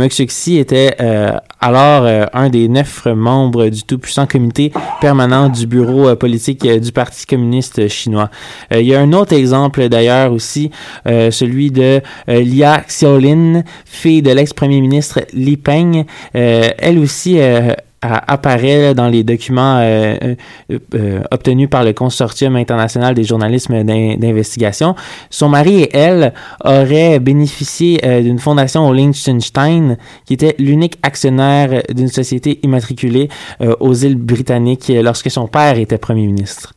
était 0.48 0.96
euh, 1.00 1.32
alors 1.60 2.04
euh, 2.04 2.24
un 2.32 2.48
des 2.48 2.68
neuf 2.68 3.06
membres 3.06 3.68
du 3.68 3.82
tout-puissant 3.82 4.26
comité 4.26 4.72
permanent 5.00 5.48
du 5.48 5.66
bureau 5.66 6.08
euh, 6.08 6.16
politique 6.16 6.64
euh, 6.64 6.78
du 6.78 6.92
Parti 6.92 7.26
communiste 7.26 7.88
chinois. 7.88 8.30
Euh, 8.72 8.80
il 8.80 8.86
y 8.86 8.94
a 8.94 9.00
un 9.00 9.12
autre 9.12 9.34
exemple 9.34 9.88
d'ailleurs 9.88 10.32
aussi, 10.32 10.70
euh, 11.06 11.30
celui 11.30 11.70
de 11.70 12.00
euh, 12.28 12.40
Lia 12.40 12.82
Xiaolin, 12.86 13.62
fille 13.84 14.22
de 14.22 14.30
l'ex-premier 14.30 14.80
ministre 14.80 15.20
Li 15.32 15.56
Peng. 15.56 16.04
Euh, 16.34 16.70
elle 16.78 16.98
aussi 16.98 17.38
euh, 18.04 18.08
apparaît 18.26 18.94
dans 18.94 19.08
les 19.08 19.24
documents 19.24 19.78
euh, 19.80 20.16
euh, 20.70 20.78
euh, 20.94 21.20
obtenus 21.30 21.68
par 21.68 21.84
le 21.84 21.92
Consortium 21.92 22.56
international 22.56 23.14
des 23.14 23.24
journalismes 23.24 23.84
d'in- 23.84 24.16
d'investigation. 24.16 24.94
Son 25.28 25.48
mari 25.48 25.82
et 25.82 25.96
elle 25.96 26.32
auraient 26.64 27.18
bénéficié 27.18 28.00
euh, 28.04 28.22
d'une 28.22 28.38
fondation 28.38 28.88
au 28.88 28.92
Liechtenstein 28.94 29.98
qui 30.24 30.34
était 30.34 30.54
l'unique 30.58 30.98
actionnaire 31.02 31.82
d'une 31.90 32.08
société 32.08 32.58
immatriculée 32.62 33.28
euh, 33.60 33.74
aux 33.80 33.94
îles 33.94 34.16
britanniques 34.16 34.90
euh, 34.90 35.02
lorsque 35.02 35.30
son 35.30 35.46
père 35.46 35.78
était 35.78 35.98
premier 35.98 36.26
ministre. 36.26 36.72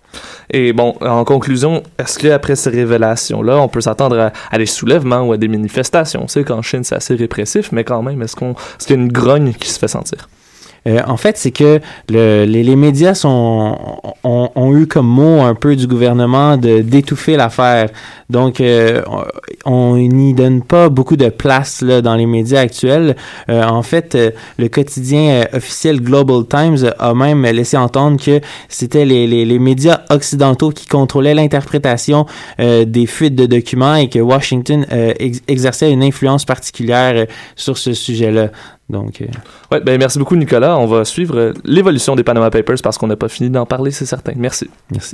Et 0.52 0.74
bon, 0.74 0.94
en 1.02 1.24
conclusion, 1.24 1.82
est-ce 1.98 2.20
qu'après 2.20 2.56
ces 2.56 2.70
révélations-là, 2.70 3.58
on 3.60 3.68
peut 3.68 3.82
s'attendre 3.82 4.32
à, 4.52 4.58
des 4.58 4.66
soulèvements 4.68 5.22
ou 5.22 5.32
à 5.32 5.38
des 5.38 5.48
manifestations? 5.48 6.22
On 6.24 6.28
sait 6.28 6.44
qu'en 6.44 6.62
Chine, 6.62 6.84
c'est 6.84 6.96
assez 6.96 7.16
répressif, 7.16 7.72
mais 7.72 7.84
quand 7.84 8.04
même, 8.04 8.22
est-ce 8.22 8.36
qu'on, 8.36 8.52
a 8.54 8.94
une 8.94 9.12
grogne 9.12 9.54
qui 9.54 9.70
se 9.70 9.80
fait 9.80 9.88
sentir? 9.88 10.30
Euh, 10.88 11.00
en 11.08 11.18
fait, 11.18 11.38
c'est 11.38 11.52
que 11.52 11.80
le, 12.10 12.46
les, 12.46 12.64
les, 12.64 12.76
médias 12.76 13.14
sont, 13.14 13.78
ont, 14.24 14.50
ont, 14.56 14.76
eu 14.76 14.86
comme 14.88 15.08
mot 15.08 15.42
un 15.42 15.56
peu 15.56 15.76
du 15.76 15.88
gouvernement 15.88 16.58
de 16.58 16.82
d'étouffer 16.82 17.38
l'affaire. 17.38 17.90
Donc, 18.30 18.62
euh, 18.62 19.04
on 19.64 19.96
n'y 19.96 20.34
donne 20.34 20.64
pas 20.64 20.90
beaucoup 20.90 21.18
de 21.18 21.30
place 21.30 21.82
là, 21.82 22.02
dans 22.02 22.16
les 22.16 22.26
médias 22.26 22.62
actuels. 22.62 23.16
Euh, 23.50 23.64
en 23.64 23.84
fait, 23.84 24.16
euh, 24.16 24.32
le 24.58 24.70
quotidien 24.70 25.46
officiel 25.54 26.02
Global 26.02 26.44
Times 26.48 26.92
a 26.98 27.14
même 27.14 27.44
laissé 27.44 27.78
entendre 27.78 28.20
que 28.20 28.42
c'était 28.70 29.06
les, 29.06 29.28
les, 29.28 29.46
les, 29.46 29.60
médias 29.60 30.02
occidentaux 30.10 30.72
qui 30.72 30.88
contrôlaient 30.88 31.36
l'interprétation 31.36 32.26
des 32.60 33.06
fuites 33.06 33.36
de 33.36 33.46
documents 33.46 33.96
et 33.96 34.10
que 34.10 34.20
Washington 34.20 34.86
ex 34.90 35.42
exerçait 35.48 35.92
une 35.92 36.04
influence 36.04 36.44
particulière 36.44 37.28
sur 37.56 37.78
ce 37.78 37.94
sujet-là. 37.94 38.50
Euh... 38.96 39.26
ouais, 39.72 39.82
ben 39.82 39.98
merci 39.98 40.20
beaucoup 40.20 40.36
Nicolas. 40.36 40.78
On 40.78 40.86
va 40.86 41.06
suivre 41.06 41.54
l'évolution 41.64 42.16
des 42.16 42.24
Panama 42.24 42.50
Papers 42.50 42.78
parce 42.84 42.98
qu'on 42.98 43.08
n'a 43.08 43.16
pas 43.16 43.30
fini 43.30 43.50
d'en 43.50 43.66
parler, 43.66 43.92
c'est 43.92 44.06
certain. 44.06 44.34
Merci. 44.36 44.70
Merci. 44.92 45.14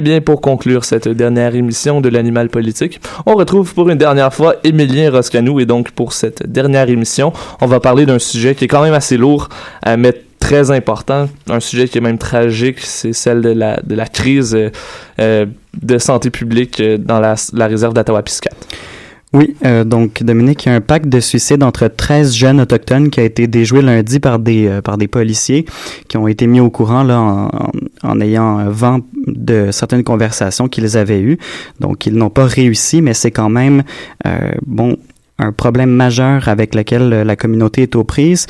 Eh 0.00 0.02
bien, 0.02 0.22
pour 0.22 0.40
conclure 0.40 0.86
cette 0.86 1.08
dernière 1.08 1.54
émission 1.54 2.00
de 2.00 2.08
l'animal 2.08 2.48
politique, 2.48 3.02
on 3.26 3.34
retrouve 3.34 3.74
pour 3.74 3.90
une 3.90 3.98
dernière 3.98 4.32
fois 4.32 4.54
Émilien 4.64 5.10
Roscanou 5.10 5.60
et 5.60 5.66
donc 5.66 5.90
pour 5.90 6.14
cette 6.14 6.50
dernière 6.50 6.88
émission, 6.88 7.34
on 7.60 7.66
va 7.66 7.80
parler 7.80 8.06
d'un 8.06 8.18
sujet 8.18 8.54
qui 8.54 8.64
est 8.64 8.66
quand 8.66 8.82
même 8.82 8.94
assez 8.94 9.18
lourd, 9.18 9.50
euh, 9.86 9.96
mais 9.98 10.14
très 10.38 10.70
important, 10.70 11.28
un 11.50 11.60
sujet 11.60 11.86
qui 11.86 11.98
est 11.98 12.00
même 12.00 12.16
tragique, 12.16 12.80
c'est 12.80 13.12
celle 13.12 13.42
de 13.42 13.50
la, 13.50 14.06
crise 14.06 14.56
euh, 15.18 15.46
de 15.82 15.98
santé 15.98 16.30
publique 16.30 16.82
dans 16.82 17.20
la, 17.20 17.34
réserve 17.66 17.92
d'Ottawa-Piscate. 17.92 18.56
Oui, 19.32 19.54
euh, 19.64 19.84
donc 19.84 20.24
Dominique, 20.24 20.64
il 20.64 20.70
y 20.70 20.72
a 20.72 20.74
un 20.74 20.80
pacte 20.80 21.08
de 21.08 21.20
suicide 21.20 21.62
entre 21.62 21.86
13 21.86 22.34
jeunes 22.34 22.60
autochtones 22.60 23.10
qui 23.10 23.20
a 23.20 23.22
été 23.22 23.46
déjoué 23.46 23.80
lundi 23.80 24.18
par 24.18 24.40
des 24.40 24.66
euh, 24.66 24.82
par 24.82 24.98
des 24.98 25.06
policiers 25.06 25.66
qui 26.08 26.16
ont 26.16 26.26
été 26.26 26.48
mis 26.48 26.58
au 26.58 26.68
courant 26.68 27.04
là 27.04 27.20
en, 27.20 27.70
en, 28.02 28.20
ayant 28.20 28.68
vent 28.68 28.98
de 29.28 29.70
certaines 29.70 30.02
conversations 30.02 30.66
qu'ils 30.66 30.96
avaient 30.96 31.20
eues. 31.20 31.38
Donc 31.78 32.06
ils 32.06 32.14
n'ont 32.14 32.30
pas 32.30 32.44
réussi, 32.44 33.02
mais 33.02 33.14
c'est 33.14 33.30
quand 33.30 33.50
même 33.50 33.84
euh, 34.26 34.50
bon 34.66 34.96
un 35.38 35.52
problème 35.52 35.90
majeur 35.90 36.48
avec 36.48 36.74
lequel 36.74 37.08
la 37.22 37.36
communauté 37.36 37.82
est 37.82 37.94
aux 37.94 38.04
prises. 38.04 38.46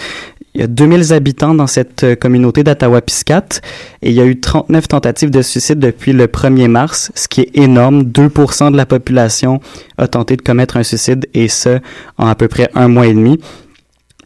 Il 0.54 0.60
y 0.60 0.64
a 0.64 0.66
2000 0.66 1.12
habitants 1.12 1.54
dans 1.54 1.68
cette 1.68 2.18
communauté 2.18 2.64
d'Ottawa-Piscate 2.64 3.62
et 4.02 4.10
il 4.10 4.16
y 4.16 4.20
a 4.20 4.24
eu 4.24 4.40
39 4.40 4.88
tentatives 4.88 5.30
de 5.30 5.42
suicide 5.42 5.78
depuis 5.78 6.12
le 6.12 6.26
1er 6.26 6.66
mars, 6.66 7.12
ce 7.14 7.28
qui 7.28 7.42
est 7.42 7.50
énorme. 7.56 8.02
2% 8.02 8.72
de 8.72 8.76
la 8.76 8.84
population 8.84 9.60
a 9.96 10.08
tenté 10.08 10.36
de 10.36 10.42
commettre 10.42 10.76
un 10.76 10.82
suicide 10.82 11.28
et 11.34 11.46
ce, 11.46 11.78
en 12.18 12.26
à 12.26 12.34
peu 12.34 12.48
près 12.48 12.68
un 12.74 12.88
mois 12.88 13.06
et 13.06 13.14
demi. 13.14 13.38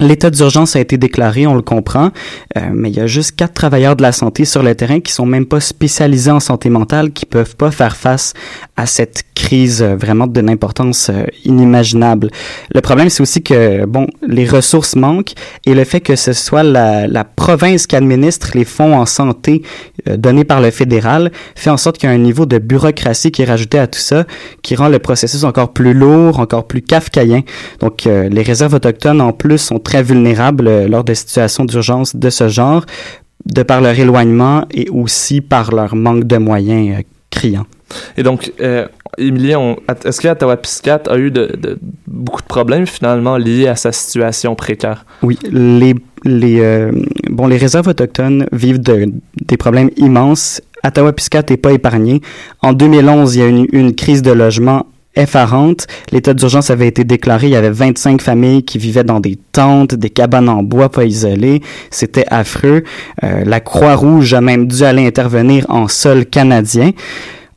L'état 0.00 0.30
d'urgence 0.30 0.74
a 0.74 0.80
été 0.80 0.98
déclaré, 0.98 1.46
on 1.46 1.54
le 1.54 1.62
comprend, 1.62 2.10
euh, 2.56 2.60
mais 2.72 2.90
il 2.90 2.96
y 2.96 3.00
a 3.00 3.06
juste 3.06 3.36
quatre 3.36 3.54
travailleurs 3.54 3.94
de 3.94 4.02
la 4.02 4.12
santé 4.12 4.44
sur 4.44 4.62
le 4.62 4.74
terrain 4.74 5.00
qui 5.00 5.12
sont 5.12 5.26
même 5.26 5.46
pas 5.46 5.60
spécialisés 5.60 6.32
en 6.32 6.40
santé 6.40 6.68
mentale, 6.68 7.12
qui 7.12 7.26
peuvent 7.26 7.56
pas 7.56 7.70
faire 7.70 7.96
face 7.96 8.34
à 8.76 8.86
cette 8.86 9.22
crise 9.34 9.82
euh, 9.82 9.96
vraiment 9.96 10.26
d'une 10.26 10.48
importance 10.48 11.10
euh, 11.10 11.24
inimaginable. 11.44 12.30
Le 12.74 12.80
problème, 12.80 13.10
c'est 13.10 13.20
aussi 13.20 13.42
que 13.42 13.84
bon, 13.84 14.06
les 14.26 14.46
ressources 14.46 14.96
manquent 14.96 15.34
et 15.66 15.74
le 15.74 15.84
fait 15.84 16.00
que 16.00 16.16
ce 16.16 16.32
soit 16.32 16.62
la, 16.62 17.06
la 17.06 17.24
province 17.24 17.86
qui 17.86 17.96
administre 17.96 18.50
les 18.54 18.64
fonds 18.64 18.96
en 18.96 19.06
santé 19.06 19.62
euh, 20.08 20.16
donnés 20.16 20.44
par 20.44 20.60
le 20.60 20.70
fédéral 20.70 21.30
fait 21.54 21.70
en 21.70 21.76
sorte 21.76 21.98
qu'il 21.98 22.08
y 22.08 22.12
a 22.12 22.14
un 22.14 22.18
niveau 22.18 22.46
de 22.46 22.58
bureaucratie 22.58 23.30
qui 23.30 23.42
est 23.42 23.46
rajouté 23.46 23.78
à 23.78 23.86
tout 23.86 23.98
ça, 23.98 24.24
qui 24.62 24.74
rend 24.76 24.88
le 24.88 24.98
processus 24.98 25.44
encore 25.44 25.72
plus 25.72 25.94
lourd, 25.94 26.38
encore 26.40 26.66
plus 26.66 26.82
kafkaïen. 26.82 27.42
Donc, 27.80 28.04
les 28.04 28.42
réserves 28.42 28.74
autochtones 28.74 29.20
en 29.20 29.32
plus 29.32 29.58
sont 29.58 29.78
très 29.84 30.02
vulnérables 30.02 30.66
euh, 30.66 30.88
lors 30.88 31.04
de 31.04 31.14
situations 31.14 31.64
d'urgence 31.64 32.16
de 32.16 32.30
ce 32.30 32.48
genre, 32.48 32.84
de 33.46 33.62
par 33.62 33.80
leur 33.80 33.98
éloignement 33.98 34.64
et 34.70 34.88
aussi 34.90 35.40
par 35.40 35.74
leur 35.74 35.94
manque 35.94 36.24
de 36.24 36.36
moyens 36.38 36.98
euh, 36.98 37.02
criants. 37.30 37.66
Et 38.16 38.22
donc, 38.22 38.52
euh, 38.60 38.86
est-ce 39.18 40.20
que 40.20 40.28
Ottawa-Piscate 40.28 41.08
a 41.08 41.18
eu 41.18 41.30
de, 41.30 41.54
de, 41.56 41.78
beaucoup 42.06 42.42
de 42.42 42.46
problèmes 42.46 42.86
finalement 42.86 43.36
liés 43.36 43.68
à 43.68 43.76
sa 43.76 43.92
situation 43.92 44.54
précaire? 44.54 45.04
Oui, 45.22 45.38
les, 45.50 45.94
les, 46.24 46.60
euh, 46.60 46.90
bon, 47.30 47.46
les 47.46 47.56
réserves 47.56 47.88
autochtones 47.88 48.46
vivent 48.52 48.80
de, 48.80 49.12
des 49.46 49.56
problèmes 49.56 49.90
immenses. 49.96 50.60
Ottawa-Piscate 50.84 51.50
n'est 51.50 51.56
pas 51.56 51.72
épargné. 51.72 52.20
En 52.62 52.72
2011, 52.72 53.36
il 53.36 53.38
y 53.38 53.42
a 53.42 53.46
eu 53.46 53.50
une, 53.50 53.66
une 53.72 53.94
crise 53.94 54.22
de 54.22 54.32
logement 54.32 54.86
effarante. 55.16 55.86
L'état 56.12 56.34
d'urgence 56.34 56.70
avait 56.70 56.88
été 56.88 57.04
déclaré. 57.04 57.48
Il 57.48 57.52
y 57.52 57.56
avait 57.56 57.70
25 57.70 58.20
familles 58.20 58.64
qui 58.64 58.78
vivaient 58.78 59.04
dans 59.04 59.20
des 59.20 59.38
tentes, 59.52 59.94
des 59.94 60.10
cabanes 60.10 60.48
en 60.48 60.62
bois 60.62 60.88
pas 60.88 61.04
isolées. 61.04 61.62
C'était 61.90 62.26
affreux. 62.30 62.84
Euh, 63.22 63.44
la 63.44 63.60
Croix-Rouge 63.60 64.34
a 64.34 64.40
même 64.40 64.66
dû 64.66 64.82
aller 64.84 65.06
intervenir 65.06 65.66
en 65.68 65.88
sol 65.88 66.26
canadien. 66.26 66.90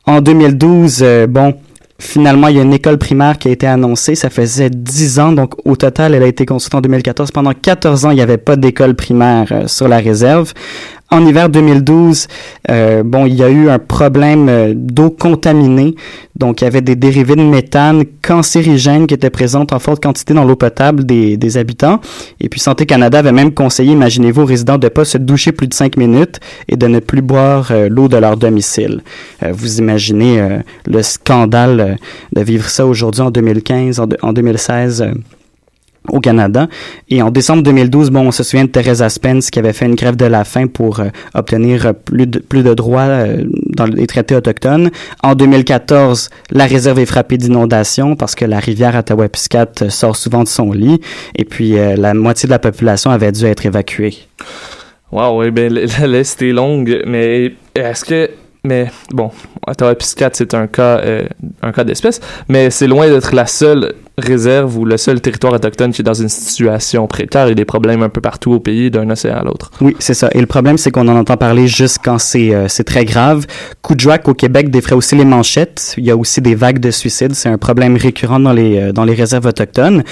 En 0.06 0.20
2012, 0.20 1.00
euh, 1.02 1.26
bon, 1.26 1.54
finalement, 1.98 2.48
il 2.48 2.56
y 2.56 2.58
a 2.60 2.62
une 2.62 2.72
école 2.72 2.98
primaire 2.98 3.38
qui 3.38 3.48
a 3.48 3.50
été 3.50 3.66
annoncée. 3.66 4.14
Ça 4.14 4.30
faisait 4.30 4.70
10 4.70 5.18
ans. 5.18 5.32
Donc, 5.32 5.54
au 5.64 5.76
total, 5.76 6.14
elle 6.14 6.22
a 6.22 6.26
été 6.26 6.46
construite 6.46 6.74
en 6.74 6.80
2014. 6.80 7.30
Pendant 7.32 7.52
14 7.52 8.06
ans, 8.06 8.10
il 8.10 8.16
n'y 8.16 8.22
avait 8.22 8.38
pas 8.38 8.56
d'école 8.56 8.94
primaire 8.94 9.46
euh, 9.50 9.66
sur 9.66 9.88
la 9.88 9.98
réserve. 9.98 10.52
En 11.10 11.24
hiver 11.24 11.48
2012, 11.48 12.28
euh, 12.70 13.02
bon, 13.02 13.24
il 13.24 13.34
y 13.34 13.42
a 13.42 13.48
eu 13.48 13.70
un 13.70 13.78
problème 13.78 14.48
euh, 14.50 14.74
d'eau 14.76 15.08
contaminée. 15.08 15.94
Donc, 16.36 16.60
il 16.60 16.64
y 16.64 16.66
avait 16.66 16.82
des 16.82 16.96
dérivés 16.96 17.34
de 17.34 17.42
méthane 17.42 18.04
cancérigènes 18.22 19.06
qui 19.06 19.14
étaient 19.14 19.30
présentes 19.30 19.72
en 19.72 19.78
forte 19.78 20.02
quantité 20.02 20.34
dans 20.34 20.44
l'eau 20.44 20.56
potable 20.56 21.06
des, 21.06 21.56
habitants. 21.56 22.02
Et 22.40 22.50
puis, 22.50 22.60
Santé 22.60 22.84
Canada 22.84 23.20
avait 23.20 23.32
même 23.32 23.54
conseillé, 23.54 23.92
imaginez-vous, 23.92 24.42
aux 24.42 24.46
résidents 24.46 24.76
de 24.76 24.84
ne 24.84 24.90
pas 24.90 25.06
se 25.06 25.16
doucher 25.16 25.52
plus 25.52 25.66
de 25.66 25.72
cinq 25.72 25.96
minutes 25.96 26.40
et 26.68 26.76
de 26.76 26.86
ne 26.86 27.00
plus 27.00 27.22
boire 27.22 27.68
euh, 27.70 27.88
l'eau 27.88 28.08
de 28.08 28.18
leur 28.18 28.36
domicile. 28.36 29.00
Vous 29.50 29.78
imaginez 29.78 30.58
le 30.86 31.02
scandale 31.02 31.96
de 32.34 32.40
vivre 32.42 32.68
ça 32.68 32.86
aujourd'hui 32.86 33.22
en 33.22 33.30
2015, 33.30 34.00
en, 34.00 34.06
de, 34.06 34.18
en 34.20 34.32
2016 34.32 35.06
au 36.10 36.20
Canada. 36.20 36.68
Et 37.08 37.22
en 37.22 37.30
décembre 37.30 37.62
2012, 37.62 38.10
bon, 38.10 38.28
on 38.28 38.30
se 38.30 38.42
souvient 38.42 38.64
de 38.64 38.70
Teresa 38.70 39.08
Spence 39.08 39.50
qui 39.50 39.58
avait 39.58 39.72
fait 39.72 39.86
une 39.86 39.94
grève 39.94 40.16
de 40.16 40.24
la 40.24 40.44
faim 40.44 40.66
pour 40.66 41.00
euh, 41.00 41.08
obtenir 41.34 41.94
plus 41.94 42.26
de, 42.26 42.38
plus 42.38 42.62
de 42.62 42.74
droits 42.74 43.02
euh, 43.02 43.44
dans 43.66 43.86
les 43.86 44.06
traités 44.06 44.34
autochtones. 44.34 44.90
En 45.22 45.34
2014, 45.34 46.30
la 46.50 46.66
réserve 46.66 46.98
est 46.98 47.06
frappée 47.06 47.38
d'inondations 47.38 48.16
parce 48.16 48.34
que 48.34 48.44
la 48.44 48.58
rivière 48.58 48.96
Ottawa-Piscate 48.96 49.88
sort 49.90 50.16
souvent 50.16 50.42
de 50.42 50.48
son 50.48 50.72
lit 50.72 51.00
et 51.36 51.44
puis 51.44 51.78
euh, 51.78 51.96
la 51.96 52.14
moitié 52.14 52.46
de 52.46 52.52
la 52.52 52.58
population 52.58 53.10
avait 53.10 53.32
dû 53.32 53.44
être 53.46 53.66
évacuée. 53.66 54.16
Wow, 55.10 55.40
oui, 55.40 55.50
ben 55.50 55.72
la 55.72 56.06
liste 56.06 56.42
est 56.42 56.52
longue, 56.52 57.02
mais 57.06 57.54
est-ce 57.74 58.04
que 58.04 58.30
mais 58.64 58.88
bon, 59.12 59.30
Ottawa-Piscate, 59.66 60.36
c'est 60.36 60.52
un 60.54 60.66
cas, 60.66 60.98
euh, 60.98 61.26
un 61.62 61.72
cas 61.72 61.84
d'espèce, 61.84 62.20
mais 62.48 62.70
c'est 62.70 62.86
loin 62.86 63.08
d'être 63.08 63.34
la 63.34 63.46
seule 63.46 63.94
réserve 64.18 64.76
ou 64.78 64.84
le 64.84 64.96
seul 64.96 65.20
territoire 65.20 65.52
autochtone 65.52 65.92
qui 65.92 66.02
est 66.02 66.04
dans 66.04 66.14
une 66.14 66.28
situation 66.28 67.06
précaire. 67.06 67.46
A 67.46 67.54
des 67.54 67.64
problèmes 67.64 68.02
un 68.02 68.08
peu 68.08 68.20
partout 68.20 68.52
au 68.52 68.60
pays, 68.60 68.90
d'un 68.90 69.08
océan 69.10 69.38
à 69.38 69.44
l'autre. 69.44 69.70
Oui, 69.80 69.96
c'est 69.98 70.14
ça. 70.14 70.28
Et 70.32 70.40
le 70.40 70.46
problème, 70.46 70.78
c'est 70.78 70.90
qu'on 70.90 71.08
en 71.08 71.16
entend 71.16 71.36
parler 71.36 71.66
juste 71.66 71.98
quand 72.04 72.18
c'est 72.18 72.54
euh, 72.54 72.66
très 72.84 73.04
grave. 73.04 73.46
Kudjouak 73.82 74.28
au 74.28 74.34
Québec 74.34 74.70
défrait 74.70 74.94
aussi 74.94 75.16
les 75.16 75.24
manchettes. 75.24 75.94
Il 75.98 76.04
y 76.04 76.10
a 76.10 76.16
aussi 76.16 76.40
des 76.40 76.54
vagues 76.54 76.78
de 76.78 76.90
suicides. 76.90 77.34
C'est 77.34 77.48
un 77.48 77.58
problème 77.58 77.96
récurrent 77.96 78.40
dans 78.40 78.52
les 78.52 78.78
euh, 78.78 78.92
dans 78.92 79.04
les 79.04 79.14
réserves 79.14 79.46
autochtones. 79.46 80.02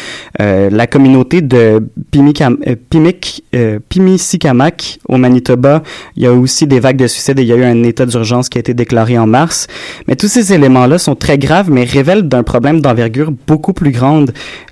Euh, 0.41 0.71
la 0.71 0.87
communauté 0.87 1.41
de 1.41 1.57
euh, 1.57 1.81
euh, 3.55 3.79
Pimicikamak 3.89 4.99
au 5.09 5.17
Manitoba, 5.17 5.83
il 6.17 6.23
y 6.23 6.27
a 6.27 6.33
aussi 6.33 6.67
des 6.67 6.81
vagues 6.81 6.97
de 6.97 7.07
suicides 7.07 7.39
et 7.39 7.43
il 7.43 7.49
y 7.49 7.53
a 7.53 7.57
eu 7.57 7.65
un 7.65 7.83
état 7.83 8.07
d'urgence 8.07 8.49
qui 8.49 8.59
a 8.59 8.61
été 8.61 8.75
déclaré 8.75 9.19
en 9.19 9.27
mars. 9.27 9.67
Mais 10.07 10.17
tous 10.17 10.29
ces 10.29 10.53
éléments-là 10.53 10.99
sont 10.99 11.15
très 11.15 11.39
graves, 11.39 11.71
mais 11.71 11.85
révèlent 11.85 12.29
d'un 12.29 12.43
problème 12.43 12.81
d'envergure 12.81 13.33
beaucoup 13.47 13.73
plus 13.73 13.91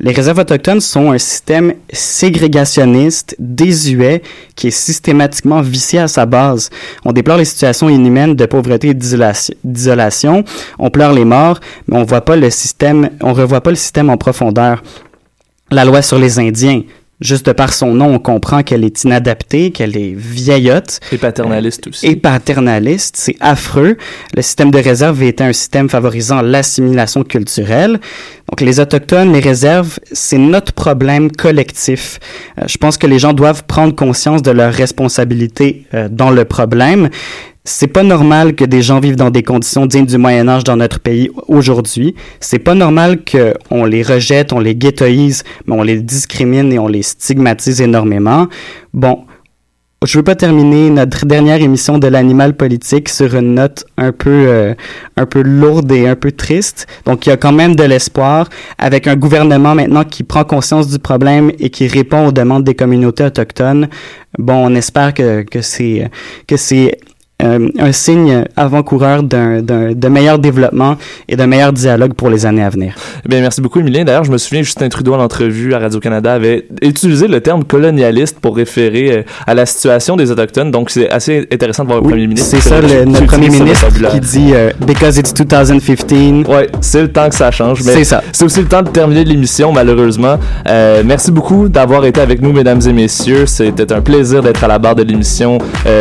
Les 0.00 0.12
réserves 0.12 0.38
autochtones 0.38 0.80
sont 0.80 1.12
un 1.12 1.18
système 1.18 1.74
ségrégationniste, 1.92 3.36
désuet, 3.38 4.22
qui 4.56 4.68
est 4.68 4.70
systématiquement 4.70 5.60
vicié 5.60 6.00
à 6.00 6.08
sa 6.08 6.26
base. 6.26 6.70
On 7.04 7.12
déplore 7.12 7.38
les 7.38 7.44
situations 7.44 7.88
inhumaines 7.88 8.34
de 8.34 8.46
pauvreté 8.46 8.88
et 8.88 8.94
d'isolation. 8.94 10.44
On 10.78 10.90
pleure 10.90 11.12
les 11.12 11.24
morts, 11.24 11.60
mais 11.86 11.96
on 11.96 12.04
voit 12.04 12.24
pas 12.24 12.36
le 12.36 12.50
système, 12.50 13.10
on 13.20 13.32
revoit 13.32 13.60
pas 13.60 13.70
le 13.70 13.76
système 13.76 14.10
en 14.10 14.16
profondeur. 14.16 14.82
La 15.70 15.84
loi 15.84 16.02
sur 16.02 16.18
les 16.18 16.38
Indiens, 16.38 16.82
juste 17.20 17.46
de 17.46 17.52
par 17.52 17.72
son 17.72 17.94
nom, 17.94 18.14
on 18.14 18.18
comprend 18.18 18.62
qu'elle 18.62 18.84
est 18.84 19.04
inadaptée, 19.04 19.70
qu'elle 19.70 19.96
est 19.96 20.14
vieillotte. 20.14 21.00
Et 21.12 21.18
paternaliste 21.18 21.88
aussi. 21.88 22.06
Et 22.06 22.16
paternaliste, 22.16 23.16
c'est 23.16 23.36
affreux. 23.40 23.96
Le 24.34 24.42
système 24.42 24.70
de 24.70 24.78
réserve 24.78 25.22
était 25.22 25.44
un 25.44 25.52
système 25.52 25.88
favorisant 25.88 26.42
l'assimilation 26.42 27.24
culturelle. 27.24 28.00
Donc 28.50 28.60
les 28.60 28.80
autochtones, 28.80 29.32
les 29.32 29.40
réserves, 29.40 29.98
c'est 30.12 30.38
notre 30.38 30.72
problème 30.72 31.30
collectif. 31.30 32.18
Euh, 32.58 32.64
je 32.66 32.76
pense 32.78 32.98
que 32.98 33.06
les 33.06 33.18
gens 33.18 33.32
doivent 33.32 33.64
prendre 33.64 33.94
conscience 33.94 34.42
de 34.42 34.50
leur 34.50 34.72
responsabilité 34.72 35.86
euh, 35.94 36.08
dans 36.10 36.30
le 36.30 36.44
problème. 36.44 37.08
C'est 37.66 37.86
pas 37.86 38.02
normal 38.02 38.54
que 38.54 38.64
des 38.66 38.82
gens 38.82 39.00
vivent 39.00 39.16
dans 39.16 39.30
des 39.30 39.42
conditions 39.42 39.86
dignes 39.86 40.04
du 40.04 40.18
Moyen 40.18 40.48
Âge 40.48 40.64
dans 40.64 40.76
notre 40.76 41.00
pays 41.00 41.30
aujourd'hui. 41.48 42.14
C'est 42.38 42.58
pas 42.58 42.74
normal 42.74 43.20
qu'on 43.24 43.86
les 43.86 44.02
rejette, 44.02 44.52
on 44.52 44.60
les 44.60 44.74
ghettoise, 44.74 45.44
mais 45.66 45.74
on 45.74 45.82
les 45.82 46.02
discrimine 46.02 46.74
et 46.74 46.78
on 46.78 46.88
les 46.88 47.02
stigmatise 47.02 47.80
énormément. 47.80 48.48
Bon, 48.92 49.24
je 50.04 50.18
veux 50.18 50.22
pas 50.22 50.34
terminer 50.34 50.90
notre 50.90 51.24
dernière 51.24 51.62
émission 51.62 51.96
de 51.96 52.06
l'animal 52.06 52.54
politique 52.54 53.08
sur 53.08 53.34
une 53.34 53.54
note 53.54 53.86
un 53.96 54.12
peu 54.12 54.44
euh, 54.46 54.74
un 55.16 55.24
peu 55.24 55.40
lourde 55.40 55.90
et 55.90 56.06
un 56.06 56.16
peu 56.16 56.32
triste. 56.32 56.86
Donc 57.06 57.24
il 57.24 57.30
y 57.30 57.32
a 57.32 57.38
quand 57.38 57.52
même 57.52 57.76
de 57.76 57.84
l'espoir 57.84 58.50
avec 58.76 59.06
un 59.06 59.16
gouvernement 59.16 59.74
maintenant 59.74 60.04
qui 60.04 60.22
prend 60.22 60.44
conscience 60.44 60.88
du 60.88 60.98
problème 60.98 61.50
et 61.58 61.70
qui 61.70 61.86
répond 61.86 62.26
aux 62.26 62.32
demandes 62.32 62.64
des 62.64 62.74
communautés 62.74 63.24
autochtones. 63.24 63.88
Bon, 64.38 64.66
on 64.66 64.74
espère 64.74 65.14
que 65.14 65.40
que 65.40 65.62
c'est 65.62 66.10
que 66.46 66.58
c'est 66.58 66.98
euh, 67.44 67.68
un 67.78 67.92
signe 67.92 68.44
avant-coureur 68.56 69.22
d'un, 69.22 69.60
d'un, 69.62 69.92
de 69.92 70.08
meilleur 70.08 70.38
développement 70.38 70.96
et 71.28 71.36
d'un 71.36 71.46
meilleur 71.46 71.72
dialogue 71.72 72.14
pour 72.14 72.30
les 72.30 72.46
années 72.46 72.62
à 72.64 72.70
venir. 72.70 72.94
Eh 73.24 73.28
bien, 73.28 73.40
merci 73.40 73.60
beaucoup, 73.60 73.80
Emilien. 73.80 74.04
D'ailleurs, 74.04 74.24
je 74.24 74.30
me 74.32 74.38
souviens, 74.38 74.62
Justin 74.62 74.88
Trudeau, 74.88 75.14
en 75.14 75.20
entrevue 75.20 75.74
à 75.74 75.78
Radio-Canada, 75.78 76.32
avait 76.32 76.66
utilisé 76.82 77.28
le 77.28 77.40
terme 77.40 77.64
colonialiste 77.64 78.38
pour 78.40 78.56
référer 78.56 79.18
euh, 79.18 79.22
à 79.46 79.54
la 79.54 79.66
situation 79.66 80.16
des 80.16 80.30
Autochtones. 80.30 80.70
Donc, 80.70 80.90
c'est 80.90 81.10
assez 81.10 81.46
intéressant 81.52 81.84
de 81.84 81.88
voir 81.88 82.00
le 82.00 82.06
Oui, 82.06 82.12
premier 82.12 82.26
ministre. 82.26 82.48
c'est 82.56 82.68
ça, 82.68 82.80
le- 82.80 83.04
notre 83.04 83.26
premier 83.26 83.48
ministre 83.50 83.86
qui 84.10 84.20
dit 84.20 84.50
euh, 84.54 84.70
Because 84.86 85.18
it's 85.18 85.32
2015. 85.34 86.46
Ouais, 86.48 86.68
c'est 86.80 87.02
le 87.02 87.08
temps 87.12 87.28
que 87.28 87.34
ça 87.34 87.50
change. 87.50 87.82
Mais 87.84 87.92
C'est 87.92 88.04
ça. 88.04 88.22
C'est 88.32 88.44
aussi 88.44 88.60
le 88.60 88.66
temps 88.68 88.82
de 88.82 88.88
terminer 88.88 89.24
l'émission, 89.24 89.72
malheureusement. 89.72 90.38
Euh, 90.68 91.02
merci 91.04 91.30
beaucoup 91.30 91.68
d'avoir 91.68 92.04
été 92.04 92.20
avec 92.20 92.40
nous, 92.40 92.52
mesdames 92.52 92.80
et 92.86 92.92
messieurs. 92.92 93.46
C'était 93.46 93.92
un 93.92 94.00
plaisir 94.00 94.42
d'être 94.42 94.62
à 94.64 94.68
la 94.68 94.78
barre 94.78 94.94
de 94.94 95.02
l'émission 95.02 95.58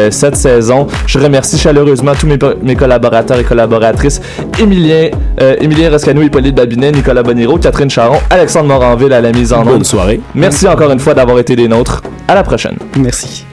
cette 0.09 0.35
saison. 0.35 0.87
Je 1.07 1.19
remercie 1.19 1.32
chaleureusement 1.41 2.13
tous 2.19 2.27
mes, 2.27 2.37
mes 2.61 2.75
collaborateurs 2.75 3.39
et 3.39 3.43
collaboratrices. 3.43 4.21
Emilien, 4.59 5.09
euh, 5.41 5.55
Rescano, 5.89 6.21
Hippolyte 6.21 6.55
Babinet, 6.55 6.91
Nicolas 6.91 7.23
Boniro, 7.23 7.57
Catherine 7.57 7.89
Charon, 7.89 8.17
Alexandre 8.29 8.67
Moranville 8.67 9.13
à 9.13 9.21
la 9.21 9.31
mise 9.31 9.53
en 9.53 9.63
Bonne 9.63 9.75
onde. 9.75 9.85
soirée. 9.85 10.19
Merci 10.35 10.67
encore 10.67 10.91
une 10.91 10.99
fois 10.99 11.13
d'avoir 11.13 11.39
été 11.39 11.55
des 11.55 11.67
nôtres. 11.67 12.01
À 12.27 12.35
la 12.35 12.43
prochaine. 12.43 12.77
Merci. 12.97 13.45